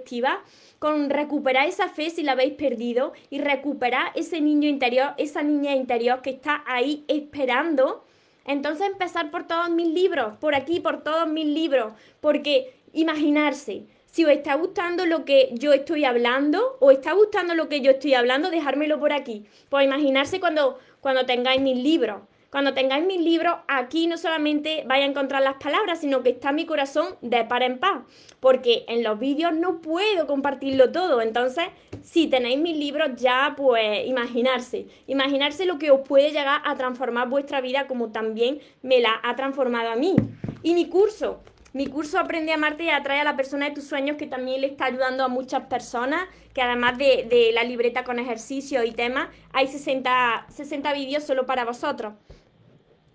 con 0.78 1.10
recuperar 1.10 1.66
esa 1.66 1.88
fe 1.88 2.10
si 2.10 2.22
la 2.22 2.32
habéis 2.32 2.54
perdido 2.54 3.12
y 3.30 3.40
recuperar 3.40 4.12
ese 4.14 4.40
niño 4.40 4.68
interior, 4.68 5.14
esa 5.16 5.42
niña 5.42 5.74
interior 5.74 6.22
que 6.22 6.30
está 6.30 6.62
ahí 6.66 7.04
esperando. 7.08 8.04
Entonces 8.44 8.86
empezar 8.86 9.30
por 9.30 9.46
todos 9.46 9.70
mis 9.70 9.88
libros, 9.88 10.36
por 10.38 10.54
aquí, 10.54 10.80
por 10.80 11.02
todos 11.02 11.28
mis 11.28 11.46
libros, 11.46 11.92
porque 12.20 12.74
imaginarse, 12.92 13.84
si 14.06 14.24
os 14.24 14.30
está 14.30 14.54
gustando 14.54 15.04
lo 15.04 15.24
que 15.24 15.50
yo 15.52 15.72
estoy 15.72 16.04
hablando 16.04 16.76
o 16.80 16.90
está 16.90 17.12
gustando 17.12 17.54
lo 17.54 17.68
que 17.68 17.82
yo 17.82 17.90
estoy 17.90 18.14
hablando, 18.14 18.50
dejármelo 18.50 18.98
por 18.98 19.12
aquí. 19.12 19.44
Pues 19.68 19.84
imaginarse 19.84 20.40
cuando, 20.40 20.78
cuando 21.00 21.26
tengáis 21.26 21.60
mis 21.60 21.76
libros. 21.76 22.22
Cuando 22.50 22.72
tengáis 22.72 23.04
mis 23.04 23.20
libros, 23.20 23.56
aquí 23.68 24.06
no 24.06 24.16
solamente 24.16 24.82
vais 24.86 25.02
a 25.02 25.06
encontrar 25.06 25.42
las 25.42 25.56
palabras, 25.56 26.00
sino 26.00 26.22
que 26.22 26.30
está 26.30 26.50
mi 26.50 26.64
corazón 26.64 27.16
de 27.20 27.44
par 27.44 27.62
en 27.62 27.78
par. 27.78 28.04
Porque 28.40 28.86
en 28.88 29.02
los 29.02 29.18
vídeos 29.18 29.52
no 29.52 29.82
puedo 29.82 30.26
compartirlo 30.26 30.90
todo. 30.90 31.20
Entonces, 31.20 31.66
si 32.02 32.26
tenéis 32.26 32.58
mis 32.58 32.74
libros, 32.74 33.10
ya 33.16 33.52
pues 33.54 34.06
imaginarse. 34.06 34.86
Imaginarse 35.06 35.66
lo 35.66 35.78
que 35.78 35.90
os 35.90 36.00
puede 36.08 36.30
llegar 36.30 36.62
a 36.64 36.74
transformar 36.76 37.28
vuestra 37.28 37.60
vida 37.60 37.86
como 37.86 38.12
también 38.12 38.60
me 38.80 39.00
la 39.00 39.20
ha 39.22 39.36
transformado 39.36 39.90
a 39.90 39.96
mí. 39.96 40.16
Y 40.62 40.72
mi 40.72 40.88
curso, 40.88 41.40
mi 41.72 41.86
curso 41.86 42.18
Aprende 42.18 42.52
a 42.52 42.54
amarte 42.54 42.84
y 42.84 42.90
atrae 42.90 43.20
a 43.20 43.24
la 43.24 43.36
persona 43.36 43.66
de 43.66 43.74
tus 43.74 43.84
sueños, 43.84 44.16
que 44.16 44.26
también 44.26 44.60
le 44.60 44.68
está 44.68 44.86
ayudando 44.86 45.24
a 45.24 45.28
muchas 45.28 45.66
personas, 45.66 46.26
que 46.54 46.62
además 46.62 46.96
de, 46.98 47.50
la 47.52 47.62
libreta 47.62 48.04
con 48.04 48.18
ejercicio 48.18 48.84
y 48.84 48.92
temas, 48.92 49.28
hay 49.52 49.68
60, 49.68 50.46
60 50.48 50.92
vídeos 50.94 51.24
solo 51.24 51.46
para 51.46 51.64
vosotros. 51.64 52.14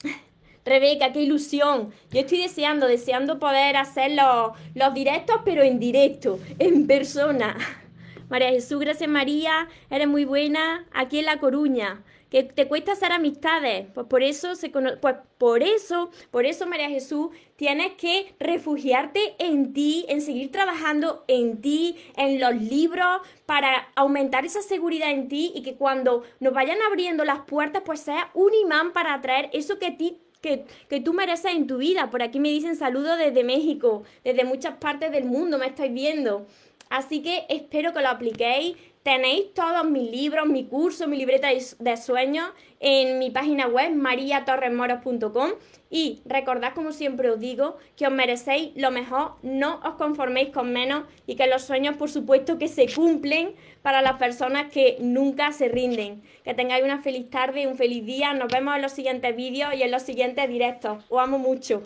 Rebeca, 0.66 1.12
qué 1.12 1.22
ilusión. 1.22 1.92
Yo 2.12 2.22
estoy 2.22 2.42
deseando, 2.42 2.88
deseando 2.88 3.40
poder 3.40 3.76
hacer 3.76 4.12
los, 4.12 4.52
los 4.76 4.94
directos, 4.94 5.42
pero 5.44 5.64
en 5.64 5.80
directo, 5.80 6.40
en 6.60 6.88
persona. 6.88 7.58
María 8.30 8.50
Jesús, 8.50 8.80
gracias 8.80 9.10
María, 9.10 9.68
eres 9.90 10.08
muy 10.08 10.26
buena, 10.26 10.86
aquí 10.94 11.20
en 11.20 11.26
La 11.26 11.38
Coruña 11.38 12.02
que 12.34 12.42
te 12.42 12.68
cuesta 12.68 12.94
hacer 12.94 13.12
amistades, 13.12 13.86
pues 13.94 14.08
por 14.08 14.24
eso 14.24 14.56
se 14.56 14.72
pues 14.72 15.16
por 15.38 15.62
eso, 15.62 16.10
por 16.32 16.48
eso 16.48 16.66
María 16.66 16.90
Jesús, 16.90 17.28
tienes 17.58 17.94
que 17.94 18.34
refugiarte 18.40 19.36
en 19.38 19.72
ti, 19.72 20.08
en 20.10 20.20
seguir 20.20 20.52
trabajando 20.52 21.26
en 21.28 21.62
ti, 21.62 21.96
en 22.18 22.40
los 22.40 22.56
libros, 22.56 23.22
para 23.46 23.88
aumentar 23.96 24.46
esa 24.46 24.64
seguridad 24.64 25.12
en 25.12 25.28
ti 25.28 25.52
y 25.54 25.62
que 25.62 25.76
cuando 25.76 26.24
nos 26.40 26.56
vayan 26.56 26.80
abriendo 26.82 27.24
las 27.24 27.42
puertas, 27.42 27.84
pues 27.86 28.00
sea 28.00 28.32
un 28.34 28.52
imán 28.56 28.94
para 28.94 29.14
atraer 29.14 29.52
eso 29.54 29.78
que 29.78 29.92
ti 29.92 30.18
que, 30.42 30.66
que, 30.90 31.00
tú 31.00 31.14
mereces 31.14 31.54
en 31.54 31.68
tu 31.68 31.78
vida. 31.78 32.10
Por 32.10 32.24
aquí 32.24 32.40
me 32.40 32.50
dicen 32.50 32.76
saludos 32.76 33.20
desde 33.20 33.44
México, 33.44 34.04
desde 34.24 34.44
muchas 34.44 34.76
partes 34.78 35.12
del 35.12 35.26
mundo, 35.26 35.60
me 35.60 35.68
estáis 35.68 35.94
viendo. 35.94 36.48
Así 36.90 37.22
que 37.22 37.46
espero 37.50 37.94
que 37.94 38.02
lo 38.02 38.10
apliquéis, 38.10 38.76
Tenéis 39.04 39.54
todos 39.54 39.84
mis 39.84 40.10
libros, 40.10 40.48
mi 40.48 40.64
curso, 40.64 41.10
mi 41.10 41.18
libreta 41.18 41.50
de 41.50 41.98
sueños 41.98 42.50
en 42.80 43.20
mi 43.20 43.32
página 43.32 43.68
web 43.68 43.94
mariatorresmoros.com 43.94 45.52
y 45.90 46.22
recordad 46.26 46.74
como 46.74 46.94
siempre 46.94 47.30
os 47.30 47.38
digo 47.38 47.78
que 47.98 48.08
os 48.08 48.14
merecéis 48.14 48.72
lo 48.78 48.92
mejor, 48.92 49.34
no 49.44 49.82
os 49.84 49.96
conforméis 49.96 50.50
con 50.50 50.72
menos 50.72 51.04
y 51.28 51.36
que 51.36 51.48
los 51.48 51.64
sueños 51.64 51.98
por 51.98 52.10
supuesto 52.10 52.58
que 52.58 52.70
se 52.70 52.88
cumplen 52.94 53.56
para 53.82 54.02
las 54.02 54.14
personas 54.14 54.72
que 54.72 54.96
nunca 55.02 55.52
se 55.52 55.68
rinden. 55.68 56.24
Que 56.46 56.54
tengáis 56.54 56.86
una 56.86 57.02
feliz 57.02 57.30
tarde, 57.30 57.68
un 57.68 57.76
feliz 57.76 58.06
día, 58.06 58.34
nos 58.34 58.48
vemos 58.48 58.74
en 58.78 58.82
los 58.82 58.94
siguientes 58.94 59.36
vídeos 59.36 59.74
y 59.76 59.84
en 59.84 59.92
los 59.92 60.04
siguientes 60.04 60.48
directos. 60.48 61.04
Os 61.10 61.20
amo 61.20 61.40
mucho. 61.40 61.84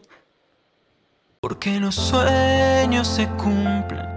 Porque 1.39 1.79
los 1.79 1.95
sueños 1.95 3.07
se 3.07 3.27
cumplen 3.37 4.16